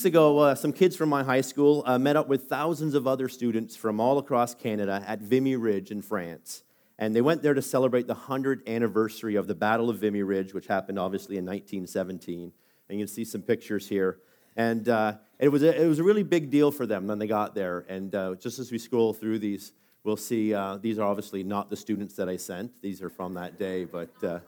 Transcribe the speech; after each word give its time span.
weeks 0.00 0.06
ago, 0.06 0.38
uh, 0.38 0.54
some 0.54 0.72
kids 0.72 0.96
from 0.96 1.10
my 1.10 1.22
high 1.22 1.42
school 1.42 1.82
uh, 1.84 1.98
met 1.98 2.16
up 2.16 2.26
with 2.26 2.44
thousands 2.44 2.94
of 2.94 3.06
other 3.06 3.28
students 3.28 3.76
from 3.76 4.00
all 4.00 4.16
across 4.16 4.54
Canada 4.54 5.04
at 5.06 5.20
Vimy 5.20 5.56
Ridge 5.56 5.90
in 5.90 6.00
France. 6.00 6.62
And 6.98 7.14
they 7.14 7.20
went 7.20 7.42
there 7.42 7.52
to 7.52 7.60
celebrate 7.60 8.06
the 8.06 8.14
100th 8.14 8.66
anniversary 8.66 9.34
of 9.34 9.46
the 9.46 9.54
Battle 9.54 9.90
of 9.90 9.98
Vimy 9.98 10.22
Ridge, 10.22 10.54
which 10.54 10.68
happened 10.68 10.98
obviously 10.98 11.36
in 11.36 11.44
1917. 11.44 12.50
And 12.88 12.98
you 12.98 13.04
can 13.04 13.12
see 13.12 13.26
some 13.26 13.42
pictures 13.42 13.90
here. 13.90 14.20
And 14.56 14.88
uh, 14.88 15.18
it, 15.38 15.48
was 15.48 15.62
a, 15.62 15.78
it 15.78 15.86
was 15.86 15.98
a 15.98 16.02
really 16.02 16.22
big 16.22 16.48
deal 16.48 16.70
for 16.70 16.86
them 16.86 17.06
when 17.06 17.18
they 17.18 17.26
got 17.26 17.54
there. 17.54 17.84
And 17.86 18.14
uh, 18.14 18.36
just 18.36 18.58
as 18.58 18.72
we 18.72 18.78
scroll 18.78 19.12
through 19.12 19.40
these, 19.40 19.72
we'll 20.02 20.16
see 20.16 20.54
uh, 20.54 20.78
these 20.78 20.98
are 20.98 21.06
obviously 21.06 21.44
not 21.44 21.68
the 21.68 21.76
students 21.76 22.14
that 22.14 22.26
I 22.26 22.38
sent. 22.38 22.80
These 22.80 23.02
are 23.02 23.10
from 23.10 23.34
that 23.34 23.58
day, 23.58 23.84
but 23.84 24.24
uh, 24.24 24.38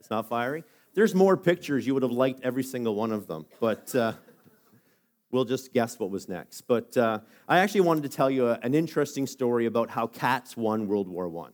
it's 0.00 0.10
not 0.10 0.28
firing. 0.28 0.64
There's 0.94 1.14
more 1.14 1.36
pictures. 1.36 1.86
You 1.86 1.94
would 1.94 2.02
have 2.02 2.10
liked 2.10 2.40
every 2.42 2.64
single 2.64 2.96
one 2.96 3.12
of 3.12 3.28
them. 3.28 3.46
But 3.60 3.94
uh, 3.94 4.14
we'll 5.30 5.44
just 5.44 5.72
guess 5.72 5.98
what 5.98 6.10
was 6.10 6.28
next. 6.28 6.62
But 6.62 6.96
uh, 6.96 7.20
I 7.48 7.58
actually 7.58 7.82
wanted 7.82 8.02
to 8.04 8.08
tell 8.08 8.30
you 8.30 8.48
a, 8.48 8.58
an 8.62 8.74
interesting 8.74 9.26
story 9.26 9.66
about 9.66 9.90
how 9.90 10.06
cats 10.06 10.56
won 10.56 10.86
World 10.88 11.08
War 11.08 11.26
I. 11.46 11.50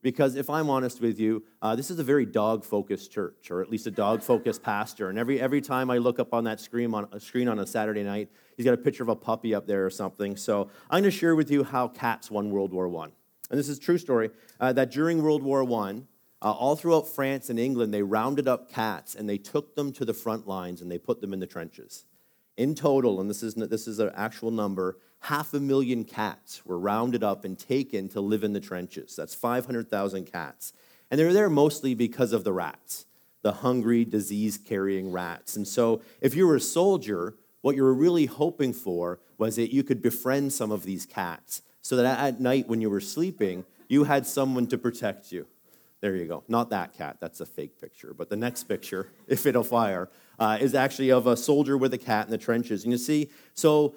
Because 0.00 0.36
if 0.36 0.48
I'm 0.48 0.70
honest 0.70 1.00
with 1.00 1.18
you, 1.18 1.42
uh, 1.60 1.74
this 1.74 1.90
is 1.90 1.98
a 1.98 2.04
very 2.04 2.24
dog 2.24 2.64
focused 2.64 3.10
church, 3.10 3.50
or 3.50 3.60
at 3.62 3.68
least 3.68 3.86
a 3.88 3.90
dog 3.90 4.22
focused 4.22 4.62
pastor. 4.62 5.08
And 5.08 5.18
every, 5.18 5.40
every 5.40 5.60
time 5.60 5.90
I 5.90 5.98
look 5.98 6.20
up 6.20 6.32
on 6.32 6.44
that 6.44 6.60
screen 6.60 6.94
on, 6.94 7.08
a 7.10 7.18
screen 7.18 7.48
on 7.48 7.58
a 7.58 7.66
Saturday 7.66 8.04
night, 8.04 8.30
he's 8.56 8.64
got 8.64 8.74
a 8.74 8.78
picture 8.78 9.02
of 9.02 9.08
a 9.08 9.16
puppy 9.16 9.56
up 9.56 9.66
there 9.66 9.84
or 9.84 9.90
something. 9.90 10.36
So 10.36 10.70
I'm 10.88 11.02
going 11.02 11.04
to 11.04 11.10
share 11.10 11.34
with 11.34 11.50
you 11.50 11.64
how 11.64 11.88
cats 11.88 12.30
won 12.30 12.50
World 12.50 12.72
War 12.72 12.88
I. 13.02 13.08
And 13.50 13.58
this 13.58 13.68
is 13.68 13.78
true 13.80 13.98
story 13.98 14.30
uh, 14.60 14.72
that 14.74 14.92
during 14.92 15.20
World 15.20 15.42
War 15.42 15.64
I, 15.64 16.02
uh, 16.40 16.52
all 16.52 16.76
throughout 16.76 17.08
France 17.08 17.50
and 17.50 17.58
England, 17.58 17.92
they 17.92 18.02
rounded 18.02 18.46
up 18.46 18.70
cats 18.70 19.16
and 19.16 19.28
they 19.28 19.38
took 19.38 19.74
them 19.74 19.92
to 19.94 20.04
the 20.04 20.14
front 20.14 20.46
lines 20.46 20.80
and 20.80 20.90
they 20.90 20.98
put 20.98 21.20
them 21.20 21.32
in 21.32 21.40
the 21.40 21.46
trenches. 21.46 22.04
In 22.58 22.74
total, 22.74 23.20
and 23.20 23.30
this 23.30 23.44
is, 23.44 23.54
this 23.54 23.86
is 23.86 24.00
an 24.00 24.10
actual 24.16 24.50
number, 24.50 24.98
half 25.20 25.54
a 25.54 25.60
million 25.60 26.04
cats 26.04 26.66
were 26.66 26.78
rounded 26.78 27.22
up 27.22 27.44
and 27.44 27.56
taken 27.56 28.08
to 28.08 28.20
live 28.20 28.42
in 28.42 28.52
the 28.52 28.58
trenches. 28.58 29.14
That's 29.14 29.32
500,000 29.32 30.24
cats. 30.24 30.72
And 31.08 31.20
they 31.20 31.24
were 31.24 31.32
there 31.32 31.48
mostly 31.48 31.94
because 31.94 32.32
of 32.32 32.42
the 32.42 32.52
rats, 32.52 33.06
the 33.42 33.52
hungry, 33.52 34.04
disease 34.04 34.58
carrying 34.58 35.12
rats. 35.12 35.54
And 35.54 35.68
so, 35.68 36.02
if 36.20 36.34
you 36.34 36.48
were 36.48 36.56
a 36.56 36.60
soldier, 36.60 37.36
what 37.60 37.76
you 37.76 37.84
were 37.84 37.94
really 37.94 38.26
hoping 38.26 38.72
for 38.72 39.20
was 39.38 39.54
that 39.54 39.72
you 39.72 39.84
could 39.84 40.02
befriend 40.02 40.52
some 40.52 40.72
of 40.72 40.82
these 40.82 41.06
cats 41.06 41.62
so 41.80 41.94
that 41.94 42.18
at 42.18 42.40
night 42.40 42.68
when 42.68 42.80
you 42.80 42.90
were 42.90 43.00
sleeping, 43.00 43.64
you 43.88 44.02
had 44.02 44.26
someone 44.26 44.66
to 44.66 44.76
protect 44.76 45.30
you. 45.30 45.46
There 46.00 46.16
you 46.16 46.26
go. 46.26 46.42
Not 46.48 46.70
that 46.70 46.92
cat, 46.94 47.18
that's 47.20 47.40
a 47.40 47.46
fake 47.46 47.80
picture. 47.80 48.14
But 48.14 48.30
the 48.30 48.36
next 48.36 48.64
picture, 48.64 49.10
if 49.28 49.46
it'll 49.46 49.62
fire, 49.62 50.10
uh, 50.38 50.58
is 50.60 50.74
actually 50.74 51.10
of 51.10 51.26
a 51.26 51.36
soldier 51.36 51.76
with 51.76 51.92
a 51.94 51.98
cat 51.98 52.26
in 52.26 52.30
the 52.30 52.38
trenches. 52.38 52.84
And 52.84 52.92
you 52.92 52.98
see, 52.98 53.30
so 53.54 53.94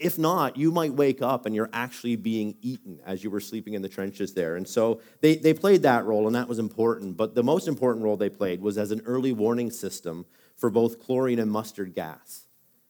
if 0.00 0.18
not, 0.18 0.56
you 0.56 0.70
might 0.70 0.94
wake 0.94 1.22
up 1.22 1.46
and 1.46 1.54
you're 1.54 1.70
actually 1.72 2.16
being 2.16 2.56
eaten 2.62 3.00
as 3.04 3.24
you 3.24 3.30
were 3.30 3.40
sleeping 3.40 3.74
in 3.74 3.82
the 3.82 3.88
trenches 3.88 4.34
there. 4.34 4.56
And 4.56 4.66
so 4.66 5.00
they, 5.20 5.36
they 5.36 5.54
played 5.54 5.82
that 5.82 6.04
role, 6.04 6.26
and 6.26 6.36
that 6.36 6.48
was 6.48 6.58
important. 6.58 7.16
But 7.16 7.34
the 7.34 7.42
most 7.42 7.68
important 7.68 8.04
role 8.04 8.16
they 8.16 8.30
played 8.30 8.60
was 8.60 8.78
as 8.78 8.90
an 8.90 9.02
early 9.04 9.32
warning 9.32 9.70
system 9.70 10.26
for 10.56 10.70
both 10.70 11.00
chlorine 11.00 11.38
and 11.38 11.50
mustard 11.50 11.94
gas. 11.94 12.46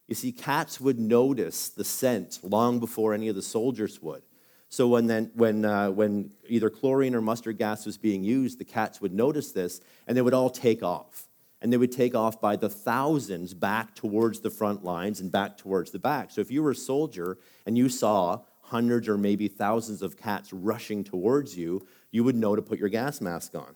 You 0.06 0.14
see, 0.14 0.32
cats 0.32 0.80
would 0.80 0.98
notice 0.98 1.68
the 1.68 1.84
scent 1.84 2.40
long 2.42 2.80
before 2.80 3.12
any 3.12 3.28
of 3.28 3.36
the 3.36 3.42
soldiers 3.42 4.00
would. 4.00 4.22
So 4.70 4.88
when, 4.88 5.06
then, 5.06 5.30
when, 5.34 5.64
uh, 5.64 5.90
when 5.90 6.32
either 6.46 6.70
chlorine 6.70 7.14
or 7.14 7.20
mustard 7.20 7.58
gas 7.58 7.86
was 7.86 7.96
being 7.96 8.22
used, 8.22 8.58
the 8.58 8.64
cats 8.64 9.00
would 9.00 9.14
notice 9.14 9.52
this 9.52 9.80
and 10.06 10.16
they 10.16 10.22
would 10.22 10.34
all 10.34 10.50
take 10.50 10.82
off. 10.82 11.27
And 11.60 11.72
they 11.72 11.76
would 11.76 11.92
take 11.92 12.14
off 12.14 12.40
by 12.40 12.56
the 12.56 12.68
thousands 12.68 13.52
back 13.52 13.94
towards 13.94 14.40
the 14.40 14.50
front 14.50 14.84
lines 14.84 15.20
and 15.20 15.32
back 15.32 15.58
towards 15.58 15.90
the 15.90 15.98
back. 15.98 16.30
So 16.30 16.40
if 16.40 16.50
you 16.50 16.62
were 16.62 16.70
a 16.70 16.76
soldier 16.76 17.38
and 17.66 17.76
you 17.76 17.88
saw 17.88 18.42
hundreds 18.60 19.08
or 19.08 19.18
maybe 19.18 19.48
thousands 19.48 20.02
of 20.02 20.16
cats 20.16 20.52
rushing 20.52 21.02
towards 21.02 21.56
you, 21.56 21.86
you 22.10 22.22
would 22.22 22.36
know 22.36 22.54
to 22.54 22.62
put 22.62 22.78
your 22.78 22.88
gas 22.88 23.20
mask 23.20 23.54
on. 23.54 23.74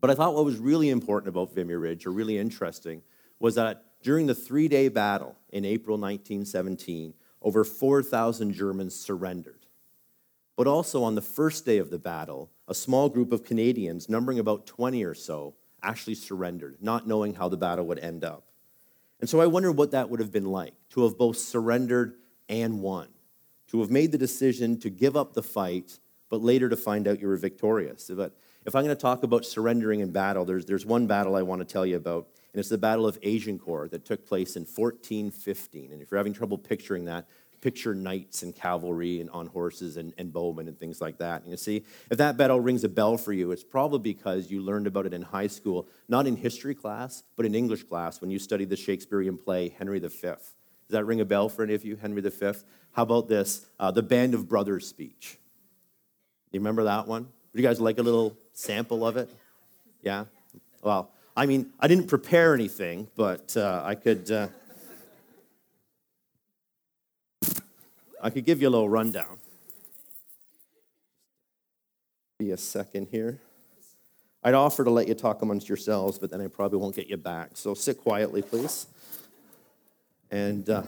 But 0.00 0.10
I 0.10 0.14
thought 0.14 0.34
what 0.34 0.44
was 0.44 0.58
really 0.58 0.90
important 0.90 1.28
about 1.28 1.54
Vimy 1.54 1.74
Ridge, 1.74 2.06
or 2.06 2.12
really 2.12 2.38
interesting, 2.38 3.02
was 3.40 3.54
that 3.56 3.84
during 4.02 4.26
the 4.26 4.34
three 4.34 4.68
day 4.68 4.88
battle 4.88 5.36
in 5.50 5.64
April 5.64 5.96
1917, 5.96 7.14
over 7.42 7.64
4,000 7.64 8.52
Germans 8.52 8.94
surrendered. 8.94 9.66
But 10.56 10.66
also 10.66 11.02
on 11.02 11.14
the 11.14 11.22
first 11.22 11.64
day 11.64 11.78
of 11.78 11.90
the 11.90 11.98
battle, 11.98 12.50
a 12.68 12.74
small 12.74 13.08
group 13.08 13.32
of 13.32 13.44
Canadians, 13.44 14.08
numbering 14.08 14.38
about 14.38 14.66
20 14.66 15.04
or 15.04 15.14
so, 15.14 15.54
actually 15.84 16.14
surrendered, 16.16 16.78
not 16.80 17.06
knowing 17.06 17.34
how 17.34 17.48
the 17.48 17.56
battle 17.56 17.86
would 17.86 17.98
end 17.98 18.24
up. 18.24 18.44
And 19.20 19.28
so 19.28 19.40
I 19.40 19.46
wonder 19.46 19.70
what 19.70 19.92
that 19.92 20.10
would 20.10 20.20
have 20.20 20.32
been 20.32 20.50
like 20.50 20.74
to 20.90 21.04
have 21.04 21.16
both 21.16 21.38
surrendered 21.38 22.14
and 22.48 22.80
won, 22.80 23.08
to 23.68 23.80
have 23.80 23.90
made 23.90 24.12
the 24.12 24.18
decision 24.18 24.78
to 24.80 24.90
give 24.90 25.16
up 25.16 25.34
the 25.34 25.42
fight, 25.42 25.98
but 26.28 26.42
later 26.42 26.68
to 26.68 26.76
find 26.76 27.06
out 27.06 27.20
you 27.20 27.28
were 27.28 27.36
victorious. 27.36 28.10
But 28.14 28.36
if 28.66 28.74
I'm 28.74 28.84
going 28.84 28.96
to 28.96 29.00
talk 29.00 29.22
about 29.22 29.44
surrendering 29.44 30.00
in 30.00 30.10
battle, 30.10 30.44
there's, 30.44 30.64
there's 30.64 30.86
one 30.86 31.06
battle 31.06 31.36
I 31.36 31.42
want 31.42 31.60
to 31.60 31.64
tell 31.64 31.86
you 31.86 31.96
about, 31.96 32.28
and 32.52 32.60
it's 32.60 32.68
the 32.68 32.78
Battle 32.78 33.06
of 33.06 33.18
Agincourt 33.22 33.90
that 33.90 34.04
took 34.04 34.26
place 34.26 34.56
in 34.56 34.62
1415. 34.62 35.92
And 35.92 36.02
if 36.02 36.10
you're 36.10 36.18
having 36.18 36.32
trouble 36.32 36.58
picturing 36.58 37.04
that, 37.06 37.26
picture 37.64 37.94
knights 37.94 38.42
and 38.42 38.54
cavalry 38.54 39.22
and 39.22 39.30
on 39.30 39.46
horses 39.46 39.96
and, 39.96 40.12
and 40.18 40.30
bowmen 40.30 40.68
and 40.68 40.78
things 40.78 41.00
like 41.00 41.16
that. 41.16 41.40
And 41.40 41.50
you 41.50 41.56
see, 41.56 41.82
if 42.10 42.18
that 42.18 42.36
battle 42.36 42.60
rings 42.60 42.84
a 42.84 42.90
bell 42.90 43.16
for 43.16 43.32
you, 43.32 43.52
it's 43.52 43.64
probably 43.64 44.12
because 44.12 44.50
you 44.50 44.60
learned 44.60 44.86
about 44.86 45.06
it 45.06 45.14
in 45.14 45.22
high 45.22 45.46
school, 45.46 45.88
not 46.06 46.26
in 46.26 46.36
history 46.36 46.74
class, 46.74 47.22
but 47.36 47.46
in 47.46 47.54
English 47.54 47.84
class 47.84 48.20
when 48.20 48.30
you 48.30 48.38
studied 48.38 48.68
the 48.68 48.76
Shakespearean 48.76 49.38
play 49.38 49.70
Henry 49.70 49.98
V. 49.98 50.08
Does 50.08 50.52
that 50.90 51.06
ring 51.06 51.22
a 51.22 51.24
bell 51.24 51.48
for 51.48 51.62
any 51.62 51.72
of 51.72 51.86
you, 51.86 51.96
Henry 51.96 52.20
V? 52.20 52.52
How 52.92 53.02
about 53.02 53.28
this? 53.28 53.64
Uh, 53.80 53.90
the 53.90 54.02
Band 54.02 54.34
of 54.34 54.46
Brothers 54.46 54.86
speech. 54.86 55.38
Do 56.52 56.58
you 56.58 56.60
remember 56.60 56.84
that 56.84 57.08
one? 57.08 57.22
Would 57.22 57.62
you 57.62 57.66
guys 57.66 57.80
like 57.80 57.96
a 57.96 58.02
little 58.02 58.36
sample 58.52 59.06
of 59.06 59.16
it? 59.16 59.30
Yeah? 60.02 60.26
Well, 60.82 61.10
I 61.34 61.46
mean, 61.46 61.72
I 61.80 61.88
didn't 61.88 62.08
prepare 62.08 62.52
anything, 62.52 63.08
but 63.16 63.56
uh, 63.56 63.80
I 63.82 63.94
could. 63.94 64.30
Uh, 64.30 64.48
I 68.24 68.30
could 68.30 68.46
give 68.46 68.62
you 68.62 68.68
a 68.68 68.70
little 68.70 68.88
rundown. 68.88 69.36
Be 72.38 72.52
a 72.52 72.56
second 72.56 73.08
here. 73.10 73.38
I'd 74.42 74.54
offer 74.54 74.82
to 74.82 74.88
let 74.88 75.08
you 75.08 75.14
talk 75.14 75.42
amongst 75.42 75.68
yourselves, 75.68 76.18
but 76.18 76.30
then 76.30 76.40
I 76.40 76.46
probably 76.46 76.78
won't 76.78 76.96
get 76.96 77.06
you 77.08 77.18
back. 77.18 77.50
So 77.52 77.74
sit 77.74 78.00
quietly, 78.00 78.40
please. 78.40 78.86
And 80.30 80.70
uh, 80.70 80.84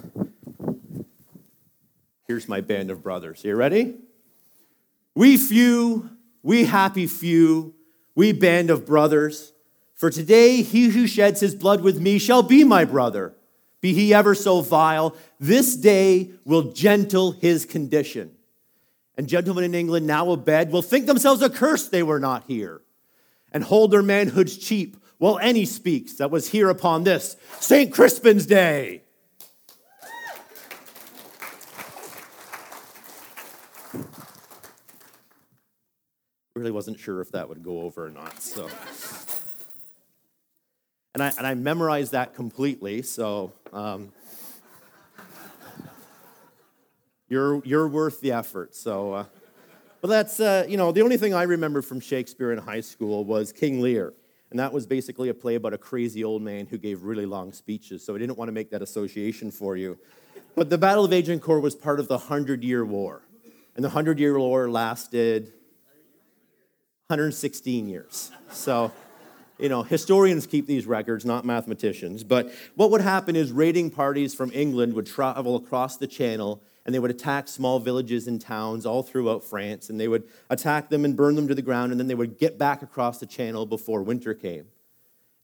here's 2.26 2.48
my 2.48 2.62
band 2.62 2.90
of 2.90 3.02
brothers. 3.02 3.44
You 3.44 3.54
ready? 3.54 3.96
We 5.14 5.36
few, 5.36 6.08
we 6.42 6.64
happy 6.64 7.06
few, 7.06 7.74
we 8.14 8.32
band 8.32 8.70
of 8.70 8.86
brothers. 8.86 9.52
For 9.94 10.08
today, 10.08 10.62
he 10.62 10.88
who 10.88 11.06
sheds 11.06 11.40
his 11.40 11.54
blood 11.54 11.82
with 11.82 12.00
me 12.00 12.18
shall 12.18 12.42
be 12.42 12.64
my 12.64 12.86
brother 12.86 13.34
be 13.80 13.92
he 13.92 14.14
ever 14.14 14.34
so 14.34 14.60
vile, 14.60 15.16
this 15.38 15.76
day 15.76 16.30
will 16.44 16.72
gentle 16.72 17.32
his 17.32 17.64
condition. 17.64 18.32
And 19.16 19.28
gentlemen 19.28 19.64
in 19.64 19.74
England, 19.74 20.06
now 20.06 20.30
abed, 20.32 20.70
will 20.70 20.82
think 20.82 21.06
themselves 21.06 21.42
accursed 21.42 21.90
they 21.90 22.02
were 22.02 22.20
not 22.20 22.44
here, 22.46 22.82
and 23.52 23.64
hold 23.64 23.90
their 23.90 24.02
manhoods 24.02 24.60
cheap 24.60 24.96
while 25.18 25.38
any 25.38 25.64
speaks 25.64 26.14
that 26.14 26.30
was 26.30 26.50
here 26.50 26.68
upon 26.68 27.04
this 27.04 27.36
St. 27.60 27.92
Crispin's 27.92 28.46
Day. 28.46 29.02
Really 36.54 36.70
wasn't 36.70 36.98
sure 36.98 37.20
if 37.20 37.30
that 37.32 37.48
would 37.48 37.62
go 37.62 37.82
over 37.82 38.06
or 38.06 38.10
not, 38.10 38.42
so 38.42 38.68
and 41.16 41.22
I, 41.22 41.32
and 41.38 41.46
I 41.46 41.54
memorized 41.54 42.12
that 42.12 42.34
completely. 42.34 43.00
So 43.00 43.54
um, 43.72 44.12
you're, 47.26 47.64
you're 47.64 47.88
worth 47.88 48.20
the 48.20 48.32
effort. 48.32 48.74
So, 48.74 49.14
uh, 49.14 49.24
but 50.02 50.08
that's, 50.08 50.40
uh, 50.40 50.66
you 50.68 50.76
know, 50.76 50.92
the 50.92 51.00
only 51.00 51.16
thing 51.16 51.32
I 51.32 51.44
remember 51.44 51.80
from 51.80 52.00
Shakespeare 52.00 52.52
in 52.52 52.58
high 52.58 52.82
school 52.82 53.24
was 53.24 53.50
King 53.50 53.80
Lear. 53.80 54.12
And 54.50 54.60
that 54.60 54.74
was 54.74 54.86
basically 54.86 55.30
a 55.30 55.34
play 55.34 55.54
about 55.54 55.72
a 55.72 55.78
crazy 55.78 56.22
old 56.22 56.42
man 56.42 56.66
who 56.66 56.76
gave 56.76 57.02
really 57.02 57.24
long 57.24 57.54
speeches. 57.54 58.04
So 58.04 58.14
I 58.14 58.18
didn't 58.18 58.36
want 58.36 58.48
to 58.48 58.52
make 58.52 58.70
that 58.72 58.82
association 58.82 59.50
for 59.50 59.74
you. 59.74 59.98
But 60.54 60.68
the 60.68 60.76
Battle 60.76 61.06
of 61.06 61.14
Agincourt 61.14 61.62
was 61.62 61.74
part 61.74 61.98
of 61.98 62.08
the 62.08 62.18
Hundred 62.18 62.62
Year 62.62 62.84
War. 62.84 63.22
And 63.74 63.82
the 63.82 63.88
Hundred 63.88 64.20
Year 64.20 64.38
War 64.38 64.68
lasted 64.68 65.44
116 67.08 67.88
years. 67.88 68.30
So 68.50 68.92
you 69.58 69.68
know, 69.68 69.82
historians 69.82 70.46
keep 70.46 70.66
these 70.66 70.86
records, 70.86 71.24
not 71.24 71.44
mathematicians. 71.44 72.24
But 72.24 72.52
what 72.74 72.90
would 72.90 73.00
happen 73.00 73.36
is 73.36 73.52
raiding 73.52 73.90
parties 73.90 74.34
from 74.34 74.50
England 74.52 74.94
would 74.94 75.06
travel 75.06 75.56
across 75.56 75.96
the 75.96 76.06
channel 76.06 76.62
and 76.84 76.94
they 76.94 77.00
would 77.00 77.10
attack 77.10 77.48
small 77.48 77.80
villages 77.80 78.28
and 78.28 78.40
towns 78.40 78.86
all 78.86 79.02
throughout 79.02 79.42
France. 79.42 79.90
And 79.90 79.98
they 79.98 80.06
would 80.06 80.22
attack 80.50 80.88
them 80.88 81.04
and 81.04 81.16
burn 81.16 81.34
them 81.34 81.48
to 81.48 81.54
the 81.54 81.62
ground. 81.62 81.90
And 81.90 81.98
then 81.98 82.06
they 82.06 82.14
would 82.14 82.38
get 82.38 82.58
back 82.58 82.82
across 82.82 83.18
the 83.18 83.26
channel 83.26 83.66
before 83.66 84.02
winter 84.02 84.34
came. 84.34 84.66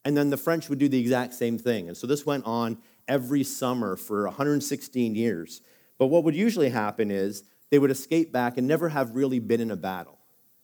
And 0.04 0.16
then 0.16 0.30
the 0.30 0.36
French 0.36 0.68
would 0.68 0.78
do 0.78 0.88
the 0.88 1.00
exact 1.00 1.34
same 1.34 1.58
thing. 1.58 1.88
And 1.88 1.96
so 1.96 2.06
this 2.06 2.24
went 2.24 2.44
on 2.44 2.78
every 3.08 3.42
summer 3.42 3.96
for 3.96 4.24
116 4.24 5.14
years. 5.16 5.62
But 5.98 6.06
what 6.06 6.22
would 6.24 6.36
usually 6.36 6.70
happen 6.70 7.10
is 7.10 7.42
they 7.70 7.78
would 7.78 7.90
escape 7.90 8.30
back 8.30 8.56
and 8.56 8.68
never 8.68 8.90
have 8.90 9.14
really 9.14 9.40
been 9.40 9.60
in 9.60 9.70
a 9.70 9.76
battle. 9.76 10.18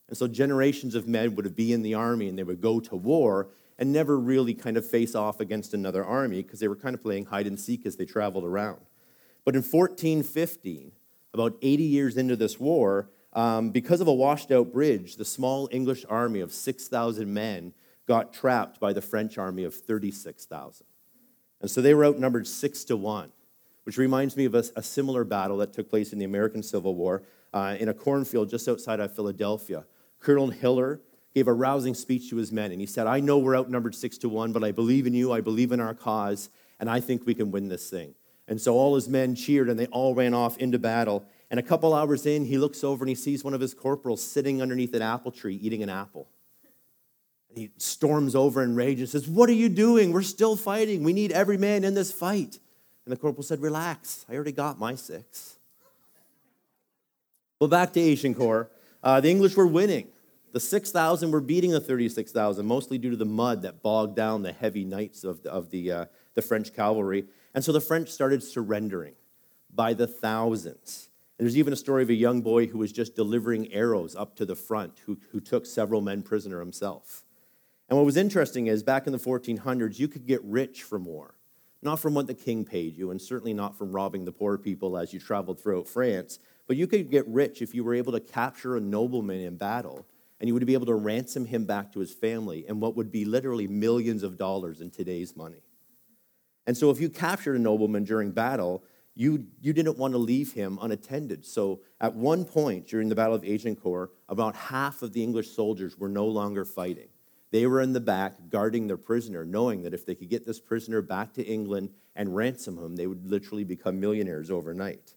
And 0.08 0.16
so 0.16 0.26
generations 0.26 0.94
of 0.94 1.06
men 1.06 1.34
would 1.36 1.54
be 1.54 1.72
in 1.72 1.82
the 1.82 1.94
army 1.94 2.28
and 2.28 2.38
they 2.38 2.42
would 2.42 2.60
go 2.60 2.80
to 2.80 2.96
war 2.96 3.48
and 3.78 3.92
never 3.92 4.18
really 4.18 4.54
kind 4.54 4.76
of 4.76 4.88
face 4.88 5.14
off 5.14 5.38
against 5.40 5.74
another 5.74 6.04
army 6.04 6.42
because 6.42 6.60
they 6.60 6.68
were 6.68 6.76
kind 6.76 6.94
of 6.94 7.02
playing 7.02 7.26
hide 7.26 7.46
and 7.46 7.60
seek 7.60 7.86
as 7.86 7.96
they 7.96 8.04
traveled 8.04 8.44
around. 8.44 8.80
But 9.44 9.54
in 9.54 9.62
1415, 9.62 10.92
about 11.32 11.56
80 11.62 11.82
years 11.82 12.16
into 12.16 12.36
this 12.36 12.58
war, 12.58 13.10
um, 13.34 13.70
because 13.70 14.00
of 14.00 14.08
a 14.08 14.12
washed 14.12 14.50
out 14.50 14.72
bridge, 14.72 15.16
the 15.16 15.24
small 15.24 15.68
English 15.70 16.04
army 16.08 16.40
of 16.40 16.52
6,000 16.52 17.32
men 17.32 17.72
got 18.06 18.32
trapped 18.32 18.80
by 18.80 18.92
the 18.92 19.02
French 19.02 19.38
army 19.38 19.64
of 19.64 19.74
36,000. 19.74 20.86
And 21.60 21.70
so 21.70 21.82
they 21.82 21.94
were 21.94 22.06
outnumbered 22.06 22.46
six 22.46 22.84
to 22.84 22.96
one, 22.96 23.30
which 23.84 23.98
reminds 23.98 24.36
me 24.36 24.46
of 24.46 24.54
a, 24.54 24.64
a 24.76 24.82
similar 24.82 25.24
battle 25.24 25.58
that 25.58 25.72
took 25.72 25.90
place 25.90 26.12
in 26.12 26.18
the 26.18 26.24
American 26.24 26.62
Civil 26.62 26.94
War 26.94 27.22
uh, 27.52 27.76
in 27.78 27.88
a 27.88 27.94
cornfield 27.94 28.48
just 28.48 28.68
outside 28.68 29.00
of 29.00 29.14
Philadelphia. 29.14 29.84
Colonel 30.20 30.50
Hiller 30.50 31.00
gave 31.34 31.48
a 31.48 31.52
rousing 31.52 31.94
speech 31.94 32.30
to 32.30 32.36
his 32.36 32.50
men, 32.50 32.72
and 32.72 32.80
he 32.80 32.86
said, 32.86 33.06
I 33.06 33.20
know 33.20 33.38
we're 33.38 33.56
outnumbered 33.56 33.94
six 33.94 34.18
to 34.18 34.28
one, 34.28 34.52
but 34.52 34.64
I 34.64 34.72
believe 34.72 35.06
in 35.06 35.14
you, 35.14 35.32
I 35.32 35.40
believe 35.40 35.72
in 35.72 35.80
our 35.80 35.94
cause, 35.94 36.50
and 36.80 36.90
I 36.90 37.00
think 37.00 37.26
we 37.26 37.34
can 37.34 37.50
win 37.50 37.68
this 37.68 37.88
thing. 37.90 38.14
And 38.48 38.60
so 38.60 38.74
all 38.74 38.94
his 38.94 39.08
men 39.08 39.34
cheered, 39.34 39.68
and 39.68 39.78
they 39.78 39.86
all 39.86 40.14
ran 40.14 40.34
off 40.34 40.56
into 40.56 40.78
battle. 40.78 41.24
And 41.50 41.60
a 41.60 41.62
couple 41.62 41.94
hours 41.94 42.26
in, 42.26 42.46
he 42.46 42.58
looks 42.58 42.82
over 42.82 43.04
and 43.04 43.08
he 43.08 43.14
sees 43.14 43.44
one 43.44 43.54
of 43.54 43.60
his 43.60 43.74
corporals 43.74 44.22
sitting 44.22 44.60
underneath 44.60 44.94
an 44.94 45.02
apple 45.02 45.30
tree 45.30 45.56
eating 45.56 45.82
an 45.82 45.90
apple. 45.90 46.28
He 47.54 47.70
storms 47.76 48.34
over 48.34 48.62
in 48.62 48.74
rage 48.74 49.00
and 49.00 49.08
says, 49.08 49.28
What 49.28 49.48
are 49.48 49.54
you 49.54 49.68
doing? 49.68 50.12
We're 50.12 50.22
still 50.22 50.56
fighting. 50.56 51.02
We 51.02 51.12
need 51.12 51.32
every 51.32 51.56
man 51.56 51.84
in 51.84 51.94
this 51.94 52.12
fight. 52.12 52.58
And 53.04 53.12
the 53.12 53.16
corporal 53.16 53.42
said, 53.42 53.60
Relax, 53.60 54.26
I 54.28 54.34
already 54.34 54.52
got 54.52 54.78
my 54.78 54.94
six. 54.94 55.56
Well, 57.58 57.68
back 57.68 57.92
to 57.94 58.00
Agincourt. 58.00 58.70
Uh, 59.02 59.20
the 59.20 59.30
English 59.30 59.56
were 59.56 59.66
winning. 59.66 60.08
The 60.52 60.60
6,000 60.60 61.30
were 61.30 61.40
beating 61.40 61.72
the 61.72 61.80
36,000, 61.80 62.64
mostly 62.64 62.98
due 62.98 63.10
to 63.10 63.16
the 63.16 63.24
mud 63.24 63.62
that 63.62 63.82
bogged 63.82 64.16
down 64.16 64.42
the 64.42 64.52
heavy 64.52 64.84
knights 64.84 65.24
of 65.24 65.42
the, 65.42 65.52
of 65.52 65.70
the, 65.70 65.92
uh, 65.92 66.04
the 66.34 66.42
French 66.42 66.72
cavalry. 66.72 67.26
And 67.54 67.62
so 67.62 67.72
the 67.72 67.80
French 67.80 68.08
started 68.08 68.42
surrendering 68.42 69.14
by 69.74 69.94
the 69.94 70.06
thousands. 70.06 71.10
And 71.38 71.46
there's 71.46 71.58
even 71.58 71.72
a 71.72 71.76
story 71.76 72.02
of 72.02 72.10
a 72.10 72.14
young 72.14 72.40
boy 72.40 72.66
who 72.66 72.78
was 72.78 72.92
just 72.92 73.14
delivering 73.14 73.72
arrows 73.72 74.16
up 74.16 74.34
to 74.36 74.46
the 74.46 74.56
front, 74.56 75.00
who, 75.04 75.18
who 75.30 75.40
took 75.40 75.66
several 75.66 76.00
men 76.00 76.22
prisoner 76.22 76.60
himself. 76.60 77.24
And 77.88 77.96
what 77.96 78.06
was 78.06 78.16
interesting 78.16 78.66
is 78.66 78.82
back 78.82 79.06
in 79.06 79.12
the 79.12 79.18
1400s, 79.18 79.98
you 79.98 80.08
could 80.08 80.26
get 80.26 80.42
rich 80.44 80.82
from 80.82 81.04
war. 81.04 81.34
Not 81.80 82.00
from 82.00 82.14
what 82.14 82.26
the 82.26 82.34
king 82.34 82.64
paid 82.64 82.96
you, 82.96 83.12
and 83.12 83.22
certainly 83.22 83.54
not 83.54 83.78
from 83.78 83.92
robbing 83.92 84.24
the 84.24 84.32
poor 84.32 84.58
people 84.58 84.98
as 84.98 85.12
you 85.12 85.20
traveled 85.20 85.60
throughout 85.60 85.86
France, 85.86 86.40
but 86.68 86.76
you 86.76 86.86
could 86.86 87.10
get 87.10 87.26
rich 87.26 87.62
if 87.62 87.74
you 87.74 87.82
were 87.82 87.94
able 87.94 88.12
to 88.12 88.20
capture 88.20 88.76
a 88.76 88.80
nobleman 88.80 89.40
in 89.40 89.56
battle, 89.56 90.06
and 90.38 90.46
you 90.46 90.54
would 90.54 90.64
be 90.66 90.74
able 90.74 90.86
to 90.86 90.94
ransom 90.94 91.46
him 91.46 91.64
back 91.64 91.90
to 91.92 91.98
his 91.98 92.12
family 92.12 92.64
in 92.68 92.78
what 92.78 92.94
would 92.94 93.10
be 93.10 93.24
literally 93.24 93.66
millions 93.66 94.22
of 94.22 94.36
dollars 94.36 94.80
in 94.80 94.90
today's 94.90 95.34
money. 95.34 95.62
And 96.66 96.76
so 96.76 96.90
if 96.90 97.00
you 97.00 97.08
captured 97.08 97.56
a 97.56 97.58
nobleman 97.58 98.04
during 98.04 98.30
battle, 98.30 98.84
you, 99.14 99.46
you 99.60 99.72
didn't 99.72 99.96
want 99.96 100.12
to 100.12 100.18
leave 100.18 100.52
him 100.52 100.78
unattended. 100.80 101.44
So 101.44 101.80
at 102.00 102.14
one 102.14 102.44
point 102.44 102.86
during 102.86 103.08
the 103.08 103.16
Battle 103.16 103.34
of 103.34 103.42
Agincourt, 103.42 104.12
about 104.28 104.54
half 104.54 105.02
of 105.02 105.12
the 105.12 105.24
English 105.24 105.50
soldiers 105.50 105.98
were 105.98 106.10
no 106.10 106.26
longer 106.26 106.64
fighting. 106.66 107.08
They 107.50 107.66
were 107.66 107.80
in 107.80 107.94
the 107.94 108.00
back 108.00 108.34
guarding 108.50 108.86
their 108.86 108.98
prisoner, 108.98 109.44
knowing 109.46 109.82
that 109.82 109.94
if 109.94 110.04
they 110.04 110.14
could 110.14 110.28
get 110.28 110.44
this 110.46 110.60
prisoner 110.60 111.00
back 111.00 111.32
to 111.32 111.42
England 111.42 111.90
and 112.14 112.36
ransom 112.36 112.76
him, 112.76 112.94
they 112.94 113.06
would 113.06 113.26
literally 113.26 113.64
become 113.64 113.98
millionaires 113.98 114.50
overnight. 114.50 115.14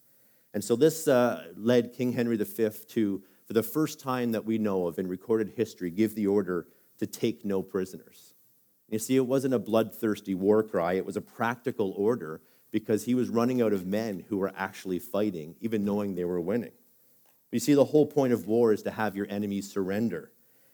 And 0.54 0.64
so 0.64 0.76
this 0.76 1.08
uh, 1.08 1.46
led 1.56 1.94
King 1.94 2.14
Henry 2.14 2.38
V 2.38 2.70
to, 2.90 3.24
for 3.46 3.54
the 3.54 3.64
first 3.64 4.00
time 4.00 4.32
that 4.34 4.46
we 4.46 4.58
know 4.58 4.88
of 4.88 5.00
in 5.00 5.08
recorded 5.08 5.54
history, 5.56 5.90
give 5.90 6.16
the 6.16 6.28
order 6.28 6.68
to 7.00 7.08
take 7.08 7.46
no 7.46 7.62
prisoners. 7.62 8.34
You 8.90 9.00
see, 9.00 9.16
it 9.16 9.26
wasn't 9.26 9.54
a 9.54 9.60
bloodthirsty 9.60 10.36
war 10.36 10.64
cry, 10.64 10.94
it 10.94 11.06
was 11.06 11.16
a 11.16 11.22
practical 11.22 11.92
order 11.92 12.42
because 12.72 13.06
he 13.06 13.16
was 13.16 13.30
running 13.30 13.62
out 13.62 13.74
of 13.74 13.86
men 13.86 14.26
who 14.30 14.38
were 14.38 14.54
actually 14.56 15.00
fighting, 15.00 15.56
even 15.62 15.84
knowing 15.86 16.16
they 16.16 16.26
were 16.26 16.40
winning. 16.40 16.72
You 17.52 17.60
see, 17.60 17.74
the 17.74 17.86
whole 17.86 18.06
point 18.06 18.34
of 18.34 18.48
war 18.48 18.72
is 18.72 18.84
to 18.84 18.92
have 18.92 19.16
your 19.16 19.28
enemies 19.30 19.72
surrender. 19.72 20.32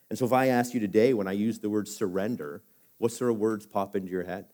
And 0.09 0.17
so, 0.17 0.25
if 0.25 0.33
I 0.33 0.47
ask 0.47 0.73
you 0.73 0.79
today, 0.79 1.13
when 1.13 1.27
I 1.27 1.31
use 1.31 1.59
the 1.59 1.69
word 1.69 1.87
surrender, 1.87 2.61
what 2.97 3.11
sort 3.11 3.31
of 3.31 3.37
words 3.37 3.65
pop 3.65 3.95
into 3.95 4.11
your 4.11 4.23
head? 4.23 4.45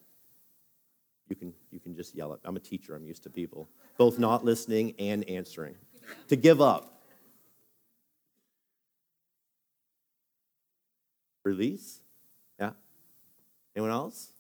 You 1.29 1.35
can, 1.35 1.53
you 1.71 1.79
can 1.79 1.95
just 1.95 2.15
yell 2.15 2.33
it. 2.33 2.39
I'm 2.43 2.55
a 2.55 2.59
teacher, 2.59 2.95
I'm 2.95 3.05
used 3.05 3.23
to 3.23 3.29
people 3.29 3.69
both 3.97 4.17
not 4.19 4.43
listening 4.43 4.95
and 4.99 5.27
answering. 5.29 5.75
To 6.27 6.35
give 6.35 6.61
up. 6.61 7.01
Release? 11.45 12.01
Yeah. 12.59 12.71
Anyone 13.75 13.91
else? 13.91 14.33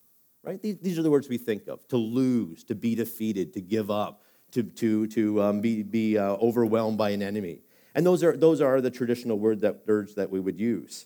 right? 0.43 0.61
These, 0.61 0.77
these 0.79 0.99
are 0.99 1.01
the 1.01 1.09
words 1.09 1.29
we 1.29 1.37
think 1.37 1.67
of 1.67 1.87
to 1.87 1.97
lose, 1.97 2.63
to 2.65 2.75
be 2.75 2.95
defeated, 2.95 3.53
to 3.53 3.61
give 3.61 3.89
up, 3.89 4.21
to, 4.51 4.63
to, 4.63 5.07
to 5.07 5.41
um, 5.41 5.61
be, 5.61 5.81
be 5.81 6.17
uh, 6.17 6.33
overwhelmed 6.33 6.97
by 6.97 7.09
an 7.11 7.23
enemy. 7.23 7.61
And 7.95 8.05
those 8.05 8.23
are, 8.23 8.35
those 8.35 8.61
are 8.61 8.81
the 8.81 8.91
traditional 8.91 9.39
word 9.39 9.61
that, 9.61 9.87
words 9.87 10.15
that 10.15 10.29
we 10.29 10.39
would 10.39 10.59
use. 10.59 11.05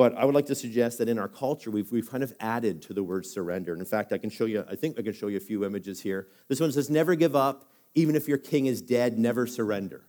But 0.00 0.16
I 0.16 0.24
would 0.24 0.34
like 0.34 0.46
to 0.46 0.54
suggest 0.54 0.96
that 0.96 1.10
in 1.10 1.18
our 1.18 1.28
culture, 1.28 1.70
we've, 1.70 1.92
we've 1.92 2.10
kind 2.10 2.22
of 2.22 2.32
added 2.40 2.80
to 2.84 2.94
the 2.94 3.02
word 3.02 3.26
surrender. 3.26 3.72
And 3.72 3.82
in 3.82 3.86
fact, 3.86 4.14
I 4.14 4.16
can 4.16 4.30
show 4.30 4.46
you, 4.46 4.64
I 4.66 4.74
think 4.74 4.98
I 4.98 5.02
can 5.02 5.12
show 5.12 5.26
you 5.26 5.36
a 5.36 5.40
few 5.40 5.62
images 5.62 6.00
here. 6.00 6.28
This 6.48 6.58
one 6.58 6.72
says, 6.72 6.88
Never 6.88 7.14
give 7.14 7.36
up, 7.36 7.70
even 7.94 8.16
if 8.16 8.26
your 8.26 8.38
king 8.38 8.64
is 8.64 8.80
dead, 8.80 9.18
never 9.18 9.46
surrender. 9.46 10.06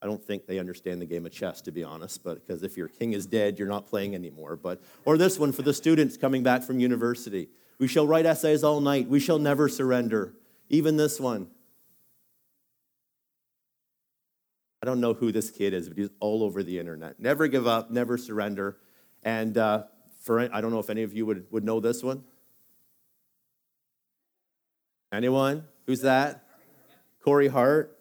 I 0.00 0.06
don't 0.06 0.24
think 0.24 0.46
they 0.46 0.58
understand 0.58 1.02
the 1.02 1.04
game 1.04 1.26
of 1.26 1.32
chess, 1.32 1.60
to 1.60 1.72
be 1.72 1.84
honest, 1.84 2.24
but 2.24 2.46
because 2.46 2.62
if 2.62 2.78
your 2.78 2.88
king 2.88 3.12
is 3.12 3.26
dead, 3.26 3.58
you're 3.58 3.68
not 3.68 3.86
playing 3.86 4.14
anymore. 4.14 4.56
But, 4.56 4.80
or 5.04 5.18
this 5.18 5.38
one 5.38 5.52
for 5.52 5.60
the 5.60 5.74
students 5.74 6.16
coming 6.16 6.42
back 6.42 6.62
from 6.62 6.80
university. 6.80 7.50
We 7.78 7.88
shall 7.88 8.06
write 8.06 8.24
essays 8.24 8.64
all 8.64 8.80
night. 8.80 9.10
We 9.10 9.20
shall 9.20 9.38
never 9.38 9.68
surrender. 9.68 10.32
Even 10.70 10.96
this 10.96 11.20
one. 11.20 11.48
I 14.82 14.86
don't 14.86 15.02
know 15.02 15.12
who 15.12 15.32
this 15.32 15.50
kid 15.50 15.74
is, 15.74 15.86
but 15.86 15.98
he's 15.98 16.08
all 16.18 16.42
over 16.42 16.62
the 16.62 16.78
internet. 16.78 17.20
Never 17.20 17.46
give 17.46 17.66
up, 17.66 17.90
never 17.90 18.16
surrender. 18.16 18.78
And 19.26 19.58
uh, 19.58 19.82
for 20.22 20.38
I 20.40 20.60
don't 20.60 20.70
know 20.70 20.78
if 20.78 20.88
any 20.88 21.02
of 21.02 21.12
you 21.12 21.26
would, 21.26 21.46
would 21.50 21.64
know 21.64 21.80
this 21.80 22.02
one. 22.02 22.22
Anyone? 25.12 25.64
Who's 25.86 26.00
that? 26.02 26.44
Corey 27.22 27.48
Hart, 27.48 27.98